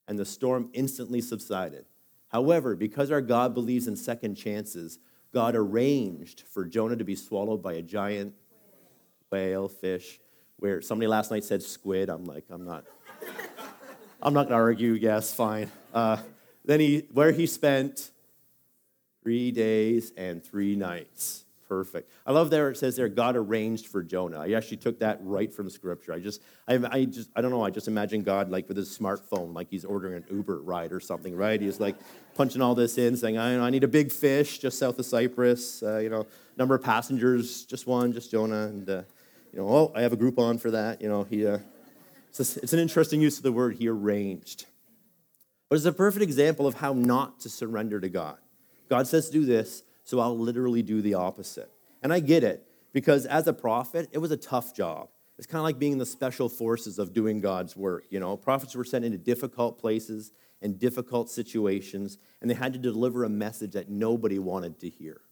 and 0.09 0.19
the 0.19 0.25
storm 0.25 0.71
instantly 0.73 1.21
subsided. 1.21 1.85
However, 2.35 2.75
because 2.75 3.13
our 3.13 3.21
God 3.21 3.55
believes 3.55 3.87
in 3.87 3.95
second 3.95 4.35
chances, 4.35 4.99
God 5.33 5.55
arranged 5.55 6.41
for 6.41 6.65
Jonah 6.65 6.97
to 6.97 7.05
be 7.05 7.15
swallowed 7.15 7.63
by 7.63 7.75
a 7.75 7.81
giant 7.81 8.35
whale, 9.31 9.69
fish, 9.69 10.19
where 10.59 10.83
somebody 10.83 11.07
last 11.07 11.31
night 11.31 11.45
said 11.45 11.63
squid. 11.63 12.09
I'm 12.09 12.25
like, 12.25 12.43
I'm 12.51 12.65
not, 12.65 12.87
I'm 14.21 14.35
not 14.35 14.49
gonna 14.49 14.61
argue. 14.61 14.95
Yes, 14.95 15.33
fine. 15.33 15.71
Uh, 15.93 16.17
then 16.65 16.81
he, 16.81 17.07
where 17.13 17.31
he 17.31 17.47
spent 17.47 18.11
three 19.23 19.53
days 19.53 20.13
and 20.17 20.43
three 20.43 20.75
nights. 20.75 21.44
Perfect. 21.75 22.09
I 22.25 22.31
love 22.31 22.51
there 22.51 22.71
it 22.71 22.77
says 22.77 22.95
there 22.95 23.09
God 23.09 23.35
arranged 23.35 23.89
for 23.89 24.01
Jonah. 24.01 24.39
I 24.39 24.53
actually 24.53 24.77
took 24.77 25.01
that 25.01 25.19
right 25.23 25.53
from 25.53 25.69
Scripture. 25.69 26.13
I 26.13 26.21
just, 26.21 26.41
I, 26.69 26.79
I 26.89 27.05
just, 27.05 27.31
I 27.35 27.41
don't 27.41 27.51
know. 27.51 27.65
I 27.65 27.71
just 27.71 27.89
imagine 27.89 28.23
God 28.23 28.49
like 28.49 28.69
with 28.69 28.77
his 28.77 28.97
smartphone, 28.97 29.53
like 29.53 29.67
he's 29.71 29.85
ordering 29.85 30.15
an 30.15 30.25
Uber 30.31 30.61
ride 30.61 30.93
or 30.93 31.01
something, 31.01 31.35
right? 31.35 31.61
He's 31.61 31.81
like 31.81 31.97
punching 32.37 32.63
all 32.63 32.77
this 32.77 32.97
in, 32.97 33.17
saying, 33.17 33.39
"I, 33.39 33.59
I 33.59 33.71
need 33.71 33.83
a 33.83 33.89
big 33.89 34.13
fish 34.13 34.61
just 34.61 34.79
south 34.79 35.01
of 35.01 35.05
Cyprus. 35.05 35.83
Uh, 35.83 35.99
you 35.99 36.11
know, 36.11 36.29
number 36.57 36.77
of 36.77 36.83
passengers, 36.85 37.65
just 37.65 37.89
one, 37.89 38.13
just 38.13 38.31
Jonah, 38.31 38.67
and 38.67 38.89
uh, 38.89 39.03
you 39.53 39.59
know, 39.59 39.69
oh, 39.69 39.93
I 39.97 40.03
have 40.03 40.13
a 40.13 40.17
Groupon 40.17 40.61
for 40.61 40.71
that. 40.71 41.03
You 41.03 41.09
know, 41.09 41.25
he. 41.25 41.45
Uh, 41.45 41.59
it's, 42.29 42.57
a, 42.57 42.61
it's 42.63 42.73
an 42.73 42.79
interesting 42.79 43.21
use 43.21 43.37
of 43.37 43.43
the 43.43 43.53
word. 43.53 43.79
He 43.79 43.89
arranged, 43.89 44.67
but 45.69 45.75
it's 45.75 45.87
a 45.87 45.93
perfect 45.93 46.23
example 46.23 46.69
of 46.69 46.75
how 46.75 46.93
not 46.93 47.41
to 47.41 47.49
surrender 47.49 47.99
to 47.99 48.09
God. 48.09 48.39
God 48.89 49.09
says, 49.09 49.29
"Do 49.29 49.45
this." 49.45 49.83
So 50.05 50.21
I'll 50.21 50.39
literally 50.39 50.83
do 50.83 51.03
the 51.03 51.15
opposite. 51.15 51.71
And 52.03 52.13
I 52.13 52.21
get 52.21 52.45
it, 52.45 52.67
because 52.93 53.27
as 53.27 53.47
a 53.47 53.53
prophet, 53.53 54.09
it 54.13 54.19
was 54.19 54.31
a 54.31 54.37
tough 54.37 54.75
job. 54.75 55.09
It's 55.37 55.47
kind 55.47 55.59
of 55.59 55.65
like 55.65 55.79
being 55.79 55.93
in 55.93 55.99
the 55.99 56.07
special 56.07 56.49
forces 56.49 56.99
of 56.99 57.13
doing 57.13 57.41
God's 57.41 57.77
work. 57.77 58.05
You 58.11 58.21
know, 58.21 58.37
prophets 58.37 58.77
were 58.77 58.85
sent 58.85 59.05
into 59.05 59.19
difficult 59.19 59.81
places 59.81 60.33
and 60.63 60.79
difficult 60.79 61.29
situations, 61.29 62.19
and 62.41 62.49
they 62.49 62.55
had 62.55 62.73
to 62.75 62.79
deliver 62.79 63.25
a 63.25 63.29
message 63.29 63.73
that 63.73 63.89
nobody 63.89 64.39
wanted 64.39 64.79
to 64.81 64.89
hear. 64.89 65.23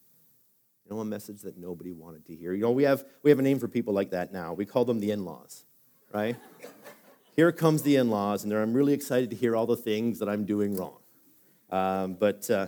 You 0.85 0.97
know, 0.97 1.01
a 1.01 1.05
message 1.05 1.43
that 1.43 1.57
nobody 1.57 1.93
wanted 1.93 2.27
to 2.27 2.35
hear. 2.35 2.53
You 2.53 2.63
know, 2.63 2.73
we 2.73 2.83
have, 2.83 3.05
we 3.23 3.31
have 3.31 3.39
a 3.39 3.43
name 3.43 3.61
for 3.61 3.69
people 3.69 3.95
like 3.95 4.11
that 4.11 4.33
now. 4.33 4.53
We 4.53 4.67
call 4.67 4.85
them 4.85 4.99
the 4.99 5.13
in 5.13 5.25
laws, 5.25 5.65
right? 6.13 6.37
Here 7.37 7.53
comes 7.53 7.83
the 7.83 7.97
in 7.97 8.11
laws, 8.11 8.45
and 8.45 8.53
I'm 8.53 8.75
really 8.75 8.93
excited 8.93 9.31
to 9.31 9.37
hear 9.37 9.57
all 9.57 9.67
the 9.67 9.77
things 9.77 10.19
that 10.19 10.29
I'm 10.29 10.45
doing 10.45 10.77
wrong. 10.77 10.99
Um, 11.71 12.15
but 12.15 12.51
uh, 12.51 12.67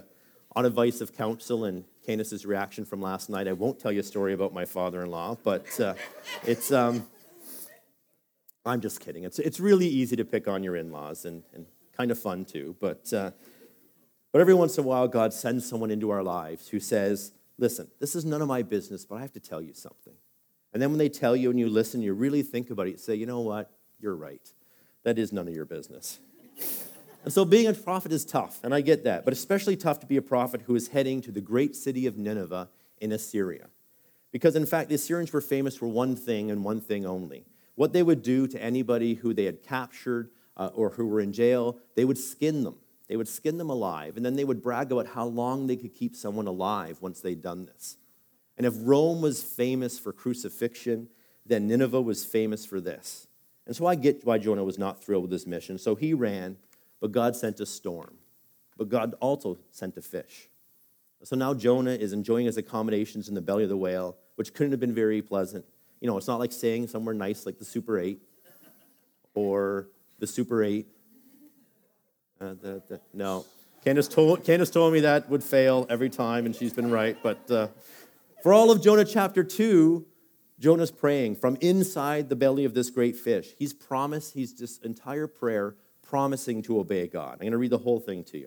on 0.56 0.64
advice 0.64 1.00
of 1.02 1.12
counsel 1.14 1.64
and 1.64 1.84
Candace's 2.04 2.44
reaction 2.44 2.84
from 2.84 3.00
last 3.00 3.30
night. 3.30 3.48
I 3.48 3.52
won't 3.52 3.78
tell 3.78 3.90
you 3.90 4.00
a 4.00 4.04
story 4.04 4.34
about 4.34 4.52
my 4.52 4.64
father 4.64 5.02
in 5.02 5.10
law, 5.10 5.36
but 5.42 5.80
uh, 5.80 5.94
it's, 6.46 6.70
um, 6.70 7.06
I'm 8.66 8.80
just 8.80 9.00
kidding. 9.00 9.24
It's, 9.24 9.38
it's 9.38 9.58
really 9.58 9.86
easy 9.86 10.16
to 10.16 10.24
pick 10.24 10.46
on 10.46 10.62
your 10.62 10.76
in 10.76 10.90
laws 10.90 11.24
and, 11.24 11.42
and 11.54 11.66
kind 11.96 12.10
of 12.10 12.18
fun 12.18 12.44
too. 12.44 12.76
But, 12.80 13.12
uh, 13.12 13.30
but 14.32 14.40
every 14.40 14.54
once 14.54 14.76
in 14.76 14.84
a 14.84 14.86
while, 14.86 15.08
God 15.08 15.32
sends 15.32 15.68
someone 15.68 15.90
into 15.90 16.10
our 16.10 16.22
lives 16.22 16.68
who 16.68 16.80
says, 16.80 17.32
Listen, 17.56 17.88
this 18.00 18.16
is 18.16 18.24
none 18.24 18.42
of 18.42 18.48
my 18.48 18.62
business, 18.62 19.04
but 19.04 19.14
I 19.14 19.20
have 19.20 19.32
to 19.34 19.40
tell 19.40 19.62
you 19.62 19.74
something. 19.74 20.14
And 20.72 20.82
then 20.82 20.90
when 20.90 20.98
they 20.98 21.08
tell 21.08 21.36
you 21.36 21.50
and 21.50 21.58
you 21.58 21.68
listen, 21.68 22.02
you 22.02 22.12
really 22.12 22.42
think 22.42 22.70
about 22.70 22.88
it, 22.88 22.90
you 22.90 22.96
say, 22.98 23.14
You 23.14 23.26
know 23.26 23.40
what? 23.40 23.70
You're 24.00 24.16
right. 24.16 24.52
That 25.04 25.18
is 25.18 25.32
none 25.32 25.46
of 25.46 25.54
your 25.54 25.66
business. 25.66 26.18
And 27.24 27.32
so 27.32 27.46
being 27.46 27.66
a 27.66 27.72
prophet 27.72 28.12
is 28.12 28.24
tough, 28.24 28.60
and 28.62 28.74
I 28.74 28.82
get 28.82 29.04
that, 29.04 29.24
but 29.24 29.32
especially 29.32 29.76
tough 29.76 29.98
to 30.00 30.06
be 30.06 30.18
a 30.18 30.22
prophet 30.22 30.62
who 30.66 30.74
is 30.74 30.88
heading 30.88 31.22
to 31.22 31.32
the 31.32 31.40
great 31.40 31.74
city 31.74 32.06
of 32.06 32.18
Nineveh 32.18 32.68
in 33.00 33.12
Assyria. 33.12 33.68
Because 34.30 34.56
in 34.56 34.66
fact, 34.66 34.90
the 34.90 34.96
Assyrians 34.96 35.32
were 35.32 35.40
famous 35.40 35.74
for 35.74 35.88
one 35.88 36.16
thing 36.16 36.50
and 36.50 36.62
one 36.62 36.82
thing 36.82 37.06
only. 37.06 37.46
What 37.76 37.94
they 37.94 38.02
would 38.02 38.22
do 38.22 38.46
to 38.48 38.62
anybody 38.62 39.14
who 39.14 39.32
they 39.32 39.46
had 39.46 39.62
captured 39.62 40.30
uh, 40.56 40.70
or 40.74 40.90
who 40.90 41.06
were 41.06 41.20
in 41.20 41.32
jail, 41.32 41.78
they 41.96 42.04
would 42.04 42.18
skin 42.18 42.62
them. 42.62 42.76
They 43.08 43.16
would 43.16 43.28
skin 43.28 43.58
them 43.58 43.70
alive, 43.70 44.16
and 44.16 44.24
then 44.24 44.36
they 44.36 44.44
would 44.44 44.62
brag 44.62 44.92
about 44.92 45.08
how 45.08 45.24
long 45.24 45.66
they 45.66 45.76
could 45.76 45.94
keep 45.94 46.14
someone 46.14 46.46
alive 46.46 46.98
once 47.00 47.20
they'd 47.20 47.42
done 47.42 47.64
this. 47.64 47.96
And 48.58 48.66
if 48.66 48.74
Rome 48.78 49.22
was 49.22 49.42
famous 49.42 49.98
for 49.98 50.12
crucifixion, 50.12 51.08
then 51.46 51.68
Nineveh 51.68 52.00
was 52.00 52.24
famous 52.24 52.66
for 52.66 52.80
this. 52.80 53.26
And 53.66 53.74
so 53.74 53.86
I 53.86 53.94
get 53.94 54.24
why 54.24 54.38
Jonah 54.38 54.64
was 54.64 54.78
not 54.78 55.02
thrilled 55.02 55.22
with 55.22 55.30
this 55.30 55.46
mission. 55.46 55.78
So 55.78 55.94
he 55.94 56.12
ran 56.12 56.56
but 57.04 57.12
God 57.12 57.36
sent 57.36 57.60
a 57.60 57.66
storm. 57.66 58.14
But 58.78 58.88
God 58.88 59.14
also 59.20 59.58
sent 59.70 59.98
a 59.98 60.00
fish. 60.00 60.48
So 61.22 61.36
now 61.36 61.52
Jonah 61.52 61.90
is 61.90 62.14
enjoying 62.14 62.46
his 62.46 62.56
accommodations 62.56 63.28
in 63.28 63.34
the 63.34 63.42
belly 63.42 63.62
of 63.62 63.68
the 63.68 63.76
whale, 63.76 64.16
which 64.36 64.54
couldn't 64.54 64.70
have 64.70 64.80
been 64.80 64.94
very 64.94 65.20
pleasant. 65.20 65.66
You 66.00 66.08
know, 66.08 66.16
it's 66.16 66.26
not 66.26 66.38
like 66.38 66.50
staying 66.50 66.86
somewhere 66.88 67.14
nice 67.14 67.44
like 67.44 67.58
the 67.58 67.64
Super 67.66 67.98
8 67.98 68.18
or 69.34 69.88
the 70.18 70.26
Super 70.26 70.64
8. 70.64 70.86
Uh, 72.40 72.54
the, 72.54 72.82
the, 72.88 73.00
no. 73.12 73.44
Candace 73.84 74.08
told, 74.08 74.42
Candace 74.42 74.70
told 74.70 74.94
me 74.94 75.00
that 75.00 75.28
would 75.28 75.44
fail 75.44 75.86
every 75.90 76.08
time, 76.08 76.46
and 76.46 76.56
she's 76.56 76.72
been 76.72 76.90
right. 76.90 77.18
But 77.22 77.50
uh, 77.50 77.68
for 78.42 78.54
all 78.54 78.70
of 78.70 78.82
Jonah 78.82 79.04
chapter 79.04 79.44
2, 79.44 80.06
Jonah's 80.58 80.90
praying 80.90 81.36
from 81.36 81.58
inside 81.60 82.30
the 82.30 82.36
belly 82.36 82.64
of 82.64 82.72
this 82.72 82.88
great 82.88 83.14
fish. 83.14 83.48
He's 83.58 83.74
promised, 83.74 84.32
he's 84.32 84.54
just 84.54 84.86
entire 84.86 85.26
prayer 85.26 85.76
promising 86.14 86.62
to 86.62 86.78
obey 86.78 87.08
God. 87.08 87.32
I'm 87.32 87.38
going 87.40 87.50
to 87.50 87.58
read 87.58 87.72
the 87.72 87.78
whole 87.78 87.98
thing 87.98 88.22
to 88.26 88.38
you. 88.38 88.46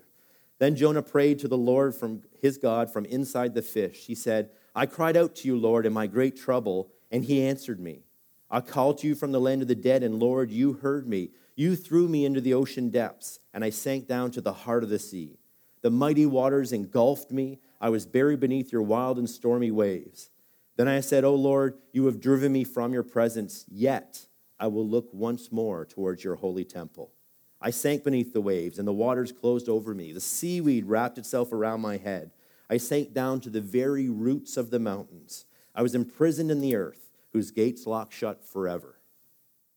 Then 0.58 0.74
Jonah 0.74 1.02
prayed 1.02 1.38
to 1.40 1.48
the 1.48 1.58
Lord 1.58 1.94
from 1.94 2.22
his 2.40 2.56
God 2.56 2.90
from 2.90 3.04
inside 3.04 3.52
the 3.52 3.60
fish. 3.60 4.06
He 4.06 4.14
said, 4.14 4.48
I 4.74 4.86
cried 4.86 5.18
out 5.18 5.34
to 5.36 5.48
you, 5.48 5.58
Lord, 5.58 5.84
in 5.84 5.92
my 5.92 6.06
great 6.06 6.34
trouble, 6.34 6.90
and 7.10 7.22
he 7.22 7.42
answered 7.42 7.78
me. 7.78 8.04
I 8.50 8.62
called 8.62 8.96
to 8.98 9.06
you 9.06 9.14
from 9.14 9.32
the 9.32 9.38
land 9.38 9.60
of 9.60 9.68
the 9.68 9.74
dead, 9.74 10.02
and 10.02 10.18
Lord, 10.18 10.50
you 10.50 10.72
heard 10.72 11.06
me. 11.06 11.28
You 11.56 11.76
threw 11.76 12.08
me 12.08 12.24
into 12.24 12.40
the 12.40 12.54
ocean 12.54 12.88
depths, 12.88 13.38
and 13.52 13.62
I 13.62 13.68
sank 13.68 14.08
down 14.08 14.30
to 14.30 14.40
the 14.40 14.54
heart 14.54 14.82
of 14.82 14.88
the 14.88 14.98
sea. 14.98 15.36
The 15.82 15.90
mighty 15.90 16.24
waters 16.24 16.72
engulfed 16.72 17.30
me. 17.30 17.58
I 17.82 17.90
was 17.90 18.06
buried 18.06 18.40
beneath 18.40 18.72
your 18.72 18.80
wild 18.80 19.18
and 19.18 19.28
stormy 19.28 19.70
waves. 19.70 20.30
Then 20.78 20.88
I 20.88 21.00
said, 21.00 21.22
O 21.22 21.34
Lord, 21.34 21.76
you 21.92 22.06
have 22.06 22.18
driven 22.18 22.50
me 22.50 22.64
from 22.64 22.94
your 22.94 23.02
presence, 23.02 23.66
yet 23.68 24.24
I 24.58 24.68
will 24.68 24.88
look 24.88 25.12
once 25.12 25.52
more 25.52 25.84
towards 25.84 26.24
your 26.24 26.36
holy 26.36 26.64
temple. 26.64 27.12
I 27.60 27.70
sank 27.70 28.04
beneath 28.04 28.32
the 28.32 28.40
waves, 28.40 28.78
and 28.78 28.86
the 28.86 28.92
waters 28.92 29.32
closed 29.32 29.68
over 29.68 29.94
me. 29.94 30.12
The 30.12 30.20
seaweed 30.20 30.86
wrapped 30.86 31.18
itself 31.18 31.52
around 31.52 31.80
my 31.80 31.96
head. 31.96 32.30
I 32.70 32.76
sank 32.76 33.12
down 33.12 33.40
to 33.40 33.50
the 33.50 33.60
very 33.60 34.08
roots 34.08 34.56
of 34.56 34.70
the 34.70 34.78
mountains. 34.78 35.44
I 35.74 35.82
was 35.82 35.94
imprisoned 35.94 36.50
in 36.50 36.60
the 36.60 36.76
earth, 36.76 37.10
whose 37.32 37.50
gates 37.50 37.86
lock 37.86 38.12
shut 38.12 38.44
forever. 38.44 39.00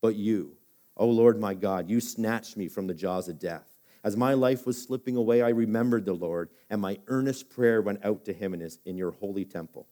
But 0.01 0.15
you, 0.15 0.57
O 0.97 1.07
Lord 1.07 1.39
my 1.39 1.53
God, 1.53 1.89
you 1.89 1.99
snatched 1.99 2.57
me 2.57 2.67
from 2.67 2.87
the 2.87 2.93
jaws 2.93 3.27
of 3.27 3.39
death. 3.39 3.77
As 4.03 4.17
my 4.17 4.33
life 4.33 4.65
was 4.65 4.81
slipping 4.81 5.15
away, 5.15 5.41
I 5.41 5.49
remembered 5.49 6.05
the 6.05 6.13
Lord, 6.13 6.49
and 6.69 6.81
my 6.81 6.99
earnest 7.07 7.49
prayer 7.49 7.81
went 7.81 8.03
out 8.03 8.25
to 8.25 8.33
him 8.33 8.53
in, 8.53 8.59
his, 8.59 8.79
in 8.85 8.97
your 8.97 9.11
holy 9.11 9.45
temple. 9.45 9.87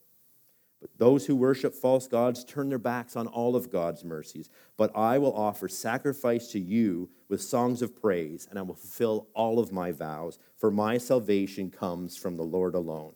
But 0.80 0.90
those 0.96 1.26
who 1.26 1.36
worship 1.36 1.74
false 1.74 2.08
gods 2.08 2.44
turn 2.44 2.68
their 2.68 2.78
backs 2.78 3.14
on 3.14 3.26
all 3.26 3.54
of 3.54 3.70
God's 3.70 4.04
mercies. 4.04 4.48
But 4.76 4.96
I 4.96 5.18
will 5.18 5.34
offer 5.34 5.68
sacrifice 5.68 6.48
to 6.48 6.58
you 6.58 7.10
with 7.30 7.40
songs 7.40 7.80
of 7.80 7.98
praise, 7.98 8.46
and 8.50 8.58
I 8.58 8.62
will 8.62 8.74
fulfill 8.74 9.28
all 9.34 9.60
of 9.60 9.72
my 9.72 9.92
vows, 9.92 10.38
for 10.56 10.70
my 10.70 10.98
salvation 10.98 11.70
comes 11.70 12.16
from 12.16 12.36
the 12.36 12.42
Lord 12.42 12.74
alone. 12.74 13.14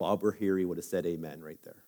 Bob 0.00 0.22
were 0.22 0.32
here, 0.32 0.56
he 0.58 0.64
would 0.64 0.78
have 0.78 0.84
said 0.84 1.06
amen 1.06 1.42
right 1.42 1.60
there. 1.62 1.84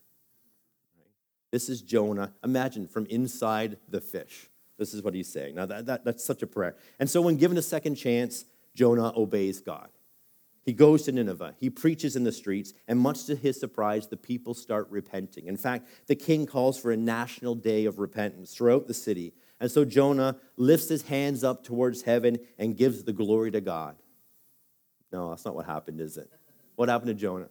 This 1.51 1.71
is 1.71 1.81
Jonah. 1.81 2.35
Imagine 2.45 2.87
from 2.87 3.07
inside 3.07 3.79
the 3.89 4.03
fish. 4.03 4.49
This 4.79 4.93
is 4.93 5.03
what 5.03 5.15
he's 5.15 5.33
saying. 5.33 5.55
Now, 5.55 5.67
that, 5.67 5.87
that, 5.87 6.05
that's 6.05 6.25
such 6.25 6.43
a 6.43 6.47
prayer. 6.47 6.77
And 7.01 7.09
so, 7.09 7.23
when 7.23 7.37
given 7.37 7.57
a 7.57 7.63
second 7.63 7.97
chance, 7.97 8.45
Jonah 8.75 9.13
obeys 9.17 9.61
God. 9.61 9.89
He 10.65 10.75
goes 10.75 11.05
to 11.05 11.13
Nineveh. 11.13 11.55
He 11.59 11.71
preaches 11.71 12.15
in 12.15 12.25
the 12.25 12.33
streets, 12.33 12.75
and 12.87 13.01
much 13.01 13.25
to 13.25 13.35
his 13.35 13.59
surprise, 13.59 14.07
the 14.07 14.19
people 14.19 14.53
start 14.53 14.87
repenting. 14.91 15.47
In 15.47 15.57
fact, 15.57 15.89
the 16.07 16.15
king 16.15 16.45
calls 16.45 16.79
for 16.79 16.93
a 16.93 16.97
national 16.97 17.55
day 17.55 17.87
of 17.87 17.99
repentance 17.99 18.55
throughout 18.55 18.87
the 18.87 18.93
city. 18.93 19.33
And 19.61 19.71
so 19.71 19.85
Jonah 19.85 20.37
lifts 20.57 20.89
his 20.89 21.03
hands 21.03 21.43
up 21.43 21.65
towards 21.65 22.03
heaven 22.03 22.39
and 22.59 22.77
gives 22.77 23.03
the 23.03 23.13
glory 23.13 23.51
to 23.51 23.61
God. 23.61 23.97
No, 25.13 25.31
that's 25.31 25.45
not 25.45 25.55
what 25.55 25.67
happened, 25.67 26.01
is 26.01 26.17
it? 26.17 26.31
What 26.77 26.89
happened 26.89 27.09
to 27.09 27.15
Jonah? 27.15 27.49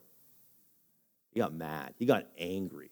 He 1.32 1.40
got 1.40 1.54
mad. 1.54 1.94
He 1.98 2.06
got 2.06 2.26
angry. 2.38 2.92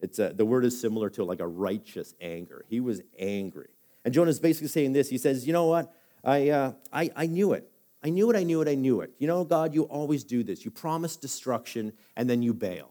It's 0.00 0.18
a, 0.18 0.32
the 0.34 0.44
word 0.44 0.64
is 0.64 0.78
similar 0.80 1.08
to 1.10 1.24
like 1.24 1.40
a 1.40 1.46
righteous 1.46 2.14
anger. 2.20 2.64
He 2.68 2.80
was 2.80 3.00
angry. 3.18 3.68
And 4.04 4.12
Jonah's 4.12 4.40
basically 4.40 4.68
saying 4.68 4.92
this. 4.92 5.08
He 5.08 5.18
says, 5.18 5.46
You 5.46 5.52
know 5.52 5.66
what? 5.66 5.94
I, 6.24 6.50
uh, 6.50 6.72
I, 6.92 7.10
I 7.14 7.26
knew 7.26 7.52
it. 7.52 7.68
I 8.04 8.10
knew 8.10 8.30
it, 8.30 8.36
I 8.36 8.42
knew 8.42 8.60
it, 8.60 8.68
I 8.68 8.74
knew 8.74 9.00
it. 9.00 9.12
You 9.18 9.28
know, 9.28 9.44
God, 9.44 9.74
you 9.74 9.84
always 9.84 10.24
do 10.24 10.42
this. 10.42 10.64
You 10.64 10.72
promise 10.72 11.16
destruction 11.16 11.92
and 12.16 12.28
then 12.28 12.42
you 12.42 12.52
bail. 12.52 12.90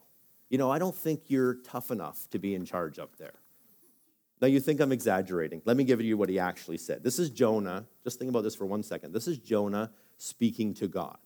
You 0.50 0.58
know, 0.58 0.72
I 0.72 0.80
don't 0.80 0.96
think 0.96 1.24
you're 1.28 1.56
tough 1.56 1.92
enough 1.92 2.30
to 2.32 2.40
be 2.40 2.56
in 2.56 2.66
charge 2.66 2.98
up 2.98 3.18
there. 3.18 3.34
Now, 4.42 4.48
you 4.48 4.60
think 4.60 4.80
I'm 4.80 4.92
exaggerating. 4.92 5.62
Let 5.66 5.78
me 5.78 5.84
give 5.84 6.02
you 6.02 6.18
what 6.18 6.30
he 6.30 6.40
actually 6.40 6.80
said. 6.80 7.04
This 7.04 7.20
is 7.20 7.30
Jonah. 7.30 7.86
Just 8.04 8.18
think 8.18 8.30
about 8.30 8.44
this 8.44 8.56
for 8.56 8.66
one 8.66 8.82
second. 8.82 9.14
This 9.14 9.28
is 9.28 9.38
Jonah 9.38 9.92
speaking 10.18 10.74
to 10.76 10.88
God. 10.88 11.18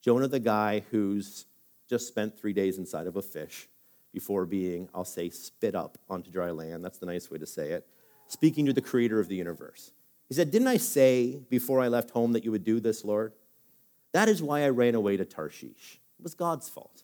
Jonah, 0.00 0.28
the 0.28 0.40
guy 0.40 0.82
who's 0.90 1.44
just 1.88 2.08
spent 2.08 2.38
three 2.38 2.54
days 2.54 2.78
inside 2.78 3.06
of 3.06 3.16
a 3.16 3.22
fish 3.22 3.68
before 4.12 4.46
being, 4.46 4.88
I'll 4.94 5.04
say, 5.04 5.28
spit 5.28 5.74
up 5.74 5.98
onto 6.08 6.30
dry 6.30 6.50
land. 6.50 6.82
That's 6.82 6.98
the 6.98 7.06
nice 7.06 7.30
way 7.30 7.38
to 7.38 7.46
say 7.46 7.72
it. 7.72 7.86
Speaking 8.28 8.64
to 8.66 8.72
the 8.72 8.80
creator 8.80 9.20
of 9.20 9.28
the 9.28 9.36
universe. 9.36 9.92
He 10.28 10.34
said, 10.34 10.50
Didn't 10.50 10.68
I 10.68 10.78
say 10.78 11.40
before 11.50 11.80
I 11.80 11.88
left 11.88 12.10
home 12.10 12.32
that 12.32 12.44
you 12.44 12.52
would 12.52 12.64
do 12.64 12.80
this, 12.80 13.04
Lord? 13.04 13.32
That 14.12 14.28
is 14.28 14.42
why 14.42 14.64
I 14.64 14.70
ran 14.70 14.94
away 14.94 15.16
to 15.16 15.24
Tarshish. 15.24 16.00
It 16.18 16.22
was 16.22 16.34
God's 16.34 16.68
fault. 16.68 17.02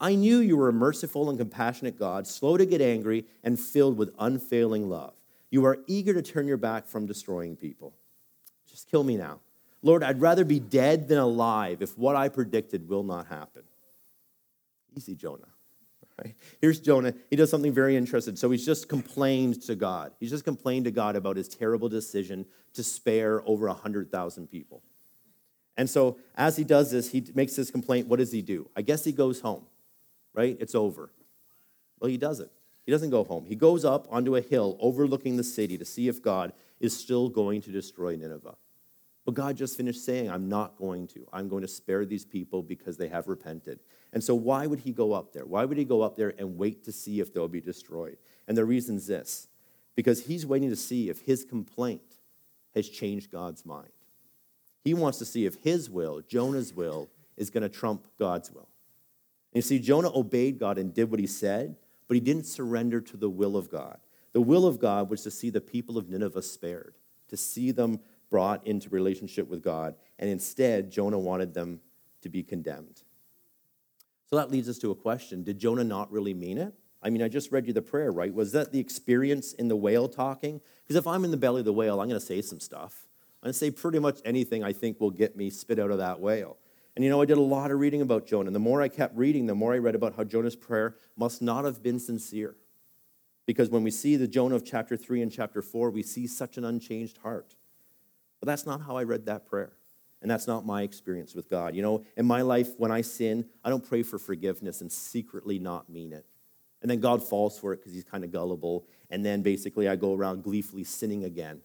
I 0.00 0.14
knew 0.14 0.38
you 0.38 0.56
were 0.56 0.68
a 0.68 0.72
merciful 0.72 1.28
and 1.28 1.38
compassionate 1.38 1.98
God, 1.98 2.26
slow 2.26 2.56
to 2.56 2.64
get 2.64 2.80
angry 2.80 3.24
and 3.42 3.58
filled 3.58 3.96
with 3.96 4.14
unfailing 4.18 4.88
love. 4.88 5.14
You 5.50 5.64
are 5.64 5.78
eager 5.86 6.14
to 6.14 6.22
turn 6.22 6.46
your 6.46 6.56
back 6.56 6.86
from 6.86 7.06
destroying 7.06 7.56
people. 7.56 7.94
Just 8.68 8.90
kill 8.90 9.02
me 9.02 9.16
now. 9.16 9.40
Lord, 9.82 10.02
I'd 10.02 10.20
rather 10.20 10.44
be 10.44 10.60
dead 10.60 11.08
than 11.08 11.18
alive 11.18 11.82
if 11.82 11.96
what 11.96 12.16
I 12.16 12.28
predicted 12.28 12.88
will 12.88 13.02
not 13.02 13.26
happen. 13.26 13.62
Easy, 14.96 15.14
Jonah. 15.14 15.48
Right? 16.22 16.34
Here's 16.60 16.80
Jonah. 16.80 17.14
He 17.30 17.36
does 17.36 17.48
something 17.48 17.72
very 17.72 17.96
interesting. 17.96 18.34
So 18.34 18.50
he's 18.50 18.66
just 18.66 18.88
complained 18.88 19.62
to 19.62 19.76
God. 19.76 20.12
He's 20.18 20.30
just 20.30 20.44
complained 20.44 20.86
to 20.86 20.90
God 20.90 21.14
about 21.14 21.36
his 21.36 21.46
terrible 21.46 21.88
decision 21.88 22.44
to 22.74 22.82
spare 22.82 23.42
over 23.46 23.68
100,000 23.68 24.50
people. 24.50 24.82
And 25.76 25.88
so 25.88 26.18
as 26.34 26.56
he 26.56 26.64
does 26.64 26.90
this, 26.90 27.12
he 27.12 27.24
makes 27.34 27.54
this 27.54 27.70
complaint. 27.70 28.08
What 28.08 28.18
does 28.18 28.32
he 28.32 28.42
do? 28.42 28.68
I 28.76 28.82
guess 28.82 29.04
he 29.04 29.12
goes 29.12 29.40
home, 29.40 29.64
right? 30.38 30.56
It's 30.60 30.76
over. 30.76 31.10
Well, 31.98 32.08
he 32.08 32.16
doesn't. 32.16 32.50
He 32.86 32.92
doesn't 32.92 33.10
go 33.10 33.24
home. 33.24 33.44
He 33.44 33.56
goes 33.56 33.84
up 33.84 34.06
onto 34.08 34.36
a 34.36 34.40
hill 34.40 34.76
overlooking 34.78 35.36
the 35.36 35.42
city 35.42 35.76
to 35.76 35.84
see 35.84 36.06
if 36.06 36.22
God 36.22 36.52
is 36.78 36.96
still 36.96 37.28
going 37.28 37.60
to 37.62 37.72
destroy 37.72 38.14
Nineveh. 38.14 38.54
But 39.26 39.34
God 39.34 39.56
just 39.56 39.76
finished 39.76 40.04
saying, 40.04 40.30
I'm 40.30 40.48
not 40.48 40.78
going 40.78 41.08
to. 41.08 41.26
I'm 41.32 41.48
going 41.48 41.62
to 41.62 41.68
spare 41.68 42.06
these 42.06 42.24
people 42.24 42.62
because 42.62 42.96
they 42.96 43.08
have 43.08 43.26
repented. 43.26 43.80
And 44.12 44.22
so, 44.22 44.36
why 44.36 44.66
would 44.68 44.78
he 44.78 44.92
go 44.92 45.12
up 45.12 45.32
there? 45.32 45.44
Why 45.44 45.64
would 45.64 45.76
he 45.76 45.84
go 45.84 46.02
up 46.02 46.16
there 46.16 46.32
and 46.38 46.56
wait 46.56 46.84
to 46.84 46.92
see 46.92 47.18
if 47.18 47.34
they'll 47.34 47.48
be 47.48 47.60
destroyed? 47.60 48.16
And 48.46 48.56
the 48.56 48.64
reason's 48.64 49.08
this 49.08 49.48
because 49.96 50.24
he's 50.24 50.46
waiting 50.46 50.70
to 50.70 50.76
see 50.76 51.10
if 51.10 51.22
his 51.22 51.44
complaint 51.44 52.20
has 52.76 52.88
changed 52.88 53.32
God's 53.32 53.66
mind. 53.66 53.90
He 54.84 54.94
wants 54.94 55.18
to 55.18 55.24
see 55.24 55.46
if 55.46 55.56
his 55.56 55.90
will, 55.90 56.22
Jonah's 56.22 56.72
will, 56.72 57.10
is 57.36 57.50
going 57.50 57.64
to 57.64 57.68
trump 57.68 58.06
God's 58.18 58.52
will. 58.52 58.68
You 59.58 59.62
see, 59.62 59.80
Jonah 59.80 60.16
obeyed 60.16 60.60
God 60.60 60.78
and 60.78 60.94
did 60.94 61.10
what 61.10 61.18
he 61.18 61.26
said, 61.26 61.74
but 62.06 62.14
he 62.14 62.20
didn't 62.20 62.46
surrender 62.46 63.00
to 63.00 63.16
the 63.16 63.28
will 63.28 63.56
of 63.56 63.68
God. 63.68 63.98
The 64.32 64.40
will 64.40 64.68
of 64.68 64.78
God 64.78 65.10
was 65.10 65.24
to 65.24 65.32
see 65.32 65.50
the 65.50 65.60
people 65.60 65.98
of 65.98 66.08
Nineveh 66.08 66.42
spared, 66.42 66.94
to 67.26 67.36
see 67.36 67.72
them 67.72 67.98
brought 68.30 68.64
into 68.64 68.88
relationship 68.88 69.48
with 69.48 69.60
God, 69.60 69.96
and 70.16 70.30
instead, 70.30 70.92
Jonah 70.92 71.18
wanted 71.18 71.54
them 71.54 71.80
to 72.22 72.28
be 72.28 72.44
condemned. 72.44 73.02
So 74.30 74.36
that 74.36 74.48
leads 74.48 74.68
us 74.68 74.78
to 74.78 74.92
a 74.92 74.94
question 74.94 75.42
Did 75.42 75.58
Jonah 75.58 75.82
not 75.82 76.12
really 76.12 76.34
mean 76.34 76.58
it? 76.58 76.72
I 77.02 77.10
mean, 77.10 77.24
I 77.24 77.26
just 77.26 77.50
read 77.50 77.66
you 77.66 77.72
the 77.72 77.82
prayer, 77.82 78.12
right? 78.12 78.32
Was 78.32 78.52
that 78.52 78.70
the 78.70 78.78
experience 78.78 79.54
in 79.54 79.66
the 79.66 79.74
whale 79.74 80.08
talking? 80.08 80.60
Because 80.86 80.94
if 80.94 81.08
I'm 81.08 81.24
in 81.24 81.32
the 81.32 81.36
belly 81.36 81.62
of 81.62 81.64
the 81.64 81.72
whale, 81.72 82.00
I'm 82.00 82.08
going 82.08 82.20
to 82.20 82.24
say 82.24 82.42
some 82.42 82.60
stuff. 82.60 83.08
I'm 83.42 83.48
going 83.48 83.54
to 83.54 83.58
say 83.58 83.72
pretty 83.72 83.98
much 83.98 84.20
anything 84.24 84.62
I 84.62 84.72
think 84.72 85.00
will 85.00 85.10
get 85.10 85.36
me 85.36 85.50
spit 85.50 85.80
out 85.80 85.90
of 85.90 85.98
that 85.98 86.20
whale. 86.20 86.58
And 86.98 87.04
you 87.04 87.10
know, 87.12 87.22
I 87.22 87.26
did 87.26 87.38
a 87.38 87.40
lot 87.40 87.70
of 87.70 87.78
reading 87.78 88.02
about 88.02 88.26
Jonah. 88.26 88.48
And 88.48 88.56
the 88.56 88.58
more 88.58 88.82
I 88.82 88.88
kept 88.88 89.16
reading, 89.16 89.46
the 89.46 89.54
more 89.54 89.72
I 89.72 89.78
read 89.78 89.94
about 89.94 90.16
how 90.16 90.24
Jonah's 90.24 90.56
prayer 90.56 90.96
must 91.16 91.40
not 91.40 91.64
have 91.64 91.80
been 91.80 92.00
sincere. 92.00 92.56
Because 93.46 93.70
when 93.70 93.84
we 93.84 93.92
see 93.92 94.16
the 94.16 94.26
Jonah 94.26 94.56
of 94.56 94.64
chapter 94.64 94.96
3 94.96 95.22
and 95.22 95.30
chapter 95.30 95.62
4, 95.62 95.90
we 95.90 96.02
see 96.02 96.26
such 96.26 96.56
an 96.56 96.64
unchanged 96.64 97.18
heart. 97.18 97.54
But 98.40 98.48
that's 98.48 98.66
not 98.66 98.80
how 98.80 98.96
I 98.96 99.04
read 99.04 99.26
that 99.26 99.46
prayer. 99.46 99.74
And 100.22 100.28
that's 100.28 100.48
not 100.48 100.66
my 100.66 100.82
experience 100.82 101.36
with 101.36 101.48
God. 101.48 101.76
You 101.76 101.82
know, 101.82 102.02
in 102.16 102.26
my 102.26 102.42
life, 102.42 102.70
when 102.78 102.90
I 102.90 103.02
sin, 103.02 103.44
I 103.62 103.70
don't 103.70 103.88
pray 103.88 104.02
for 104.02 104.18
forgiveness 104.18 104.80
and 104.80 104.90
secretly 104.90 105.60
not 105.60 105.88
mean 105.88 106.12
it. 106.12 106.26
And 106.82 106.90
then 106.90 106.98
God 106.98 107.22
falls 107.22 107.56
for 107.60 107.72
it 107.72 107.76
because 107.76 107.94
he's 107.94 108.02
kind 108.02 108.24
of 108.24 108.32
gullible. 108.32 108.88
And 109.08 109.24
then 109.24 109.42
basically 109.42 109.88
I 109.88 109.94
go 109.94 110.16
around 110.16 110.42
gleefully 110.42 110.82
sinning 110.82 111.22
again 111.22 111.60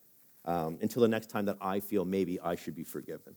um, 0.45 0.77
until 0.79 1.01
the 1.01 1.07
next 1.07 1.31
time 1.31 1.45
that 1.45 1.57
I 1.59 1.79
feel 1.79 2.05
maybe 2.05 2.39
I 2.39 2.53
should 2.53 2.75
be 2.75 2.83
forgiven. 2.83 3.33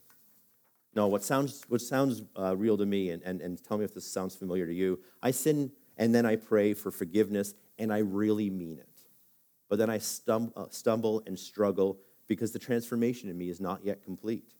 No, 0.96 1.08
what 1.08 1.22
sounds, 1.22 1.62
what 1.68 1.82
sounds 1.82 2.22
uh, 2.38 2.56
real 2.56 2.78
to 2.78 2.86
me, 2.86 3.10
and, 3.10 3.22
and, 3.22 3.42
and 3.42 3.62
tell 3.62 3.76
me 3.76 3.84
if 3.84 3.92
this 3.92 4.10
sounds 4.10 4.34
familiar 4.34 4.66
to 4.66 4.72
you, 4.72 4.98
I 5.22 5.30
sin 5.30 5.70
and 5.98 6.14
then 6.14 6.24
I 6.24 6.36
pray 6.36 6.72
for 6.72 6.90
forgiveness 6.90 7.54
and 7.78 7.92
I 7.92 7.98
really 7.98 8.48
mean 8.48 8.78
it. 8.78 8.88
But 9.68 9.78
then 9.78 9.90
I 9.90 9.98
stum- 9.98 10.52
uh, 10.56 10.66
stumble 10.70 11.22
and 11.26 11.38
struggle 11.38 11.98
because 12.26 12.52
the 12.52 12.58
transformation 12.58 13.28
in 13.28 13.36
me 13.36 13.50
is 13.50 13.60
not 13.60 13.84
yet 13.84 14.02
complete. 14.02 14.54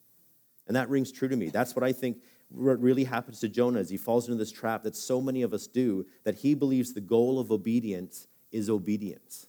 And 0.66 0.76
that 0.76 0.90
rings 0.90 1.10
true 1.10 1.28
to 1.28 1.36
me. 1.36 1.48
That's 1.48 1.74
what 1.74 1.84
I 1.84 1.92
think 1.92 2.18
what 2.48 2.80
really 2.82 3.04
happens 3.04 3.40
to 3.40 3.48
Jonah 3.48 3.80
is 3.80 3.88
he 3.88 3.96
falls 3.96 4.26
into 4.26 4.36
this 4.36 4.52
trap 4.52 4.82
that 4.82 4.94
so 4.94 5.22
many 5.22 5.40
of 5.40 5.54
us 5.54 5.66
do 5.66 6.04
that 6.24 6.34
he 6.34 6.54
believes 6.54 6.92
the 6.92 7.00
goal 7.00 7.40
of 7.40 7.50
obedience 7.50 8.28
is 8.52 8.68
obedience. 8.68 9.46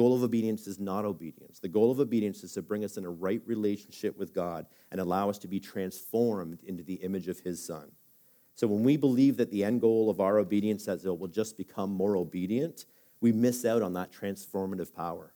The 0.00 0.04
goal 0.04 0.14
of 0.14 0.22
obedience 0.22 0.66
is 0.66 0.78
not 0.78 1.04
obedience. 1.04 1.58
The 1.58 1.68
goal 1.68 1.90
of 1.90 2.00
obedience 2.00 2.42
is 2.42 2.54
to 2.54 2.62
bring 2.62 2.84
us 2.86 2.96
in 2.96 3.04
a 3.04 3.10
right 3.10 3.42
relationship 3.44 4.16
with 4.16 4.32
God 4.32 4.64
and 4.90 4.98
allow 4.98 5.28
us 5.28 5.36
to 5.40 5.46
be 5.46 5.60
transformed 5.60 6.60
into 6.64 6.82
the 6.82 6.94
image 6.94 7.28
of 7.28 7.40
his 7.40 7.62
son. 7.62 7.90
So 8.54 8.66
when 8.66 8.82
we 8.82 8.96
believe 8.96 9.36
that 9.36 9.50
the 9.50 9.62
end 9.62 9.82
goal 9.82 10.08
of 10.08 10.18
our 10.18 10.38
obedience 10.38 10.88
is 10.88 11.02
that 11.02 11.12
we'll 11.12 11.28
just 11.28 11.58
become 11.58 11.90
more 11.90 12.16
obedient, 12.16 12.86
we 13.20 13.30
miss 13.30 13.66
out 13.66 13.82
on 13.82 13.92
that 13.92 14.10
transformative 14.10 14.94
power. 14.94 15.34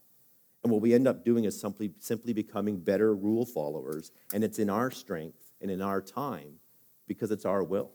And 0.62 0.72
what 0.72 0.80
we 0.80 0.94
end 0.94 1.06
up 1.06 1.26
doing 1.26 1.44
is 1.44 1.60
simply, 1.60 1.92
simply 1.98 2.32
becoming 2.32 2.78
better 2.78 3.14
rule 3.14 3.44
followers. 3.44 4.12
And 4.32 4.42
it's 4.42 4.58
in 4.58 4.70
our 4.70 4.90
strength 4.90 5.52
and 5.60 5.70
in 5.70 5.82
our 5.82 6.00
time 6.00 6.54
because 7.06 7.30
it's 7.30 7.44
our 7.44 7.62
will. 7.62 7.90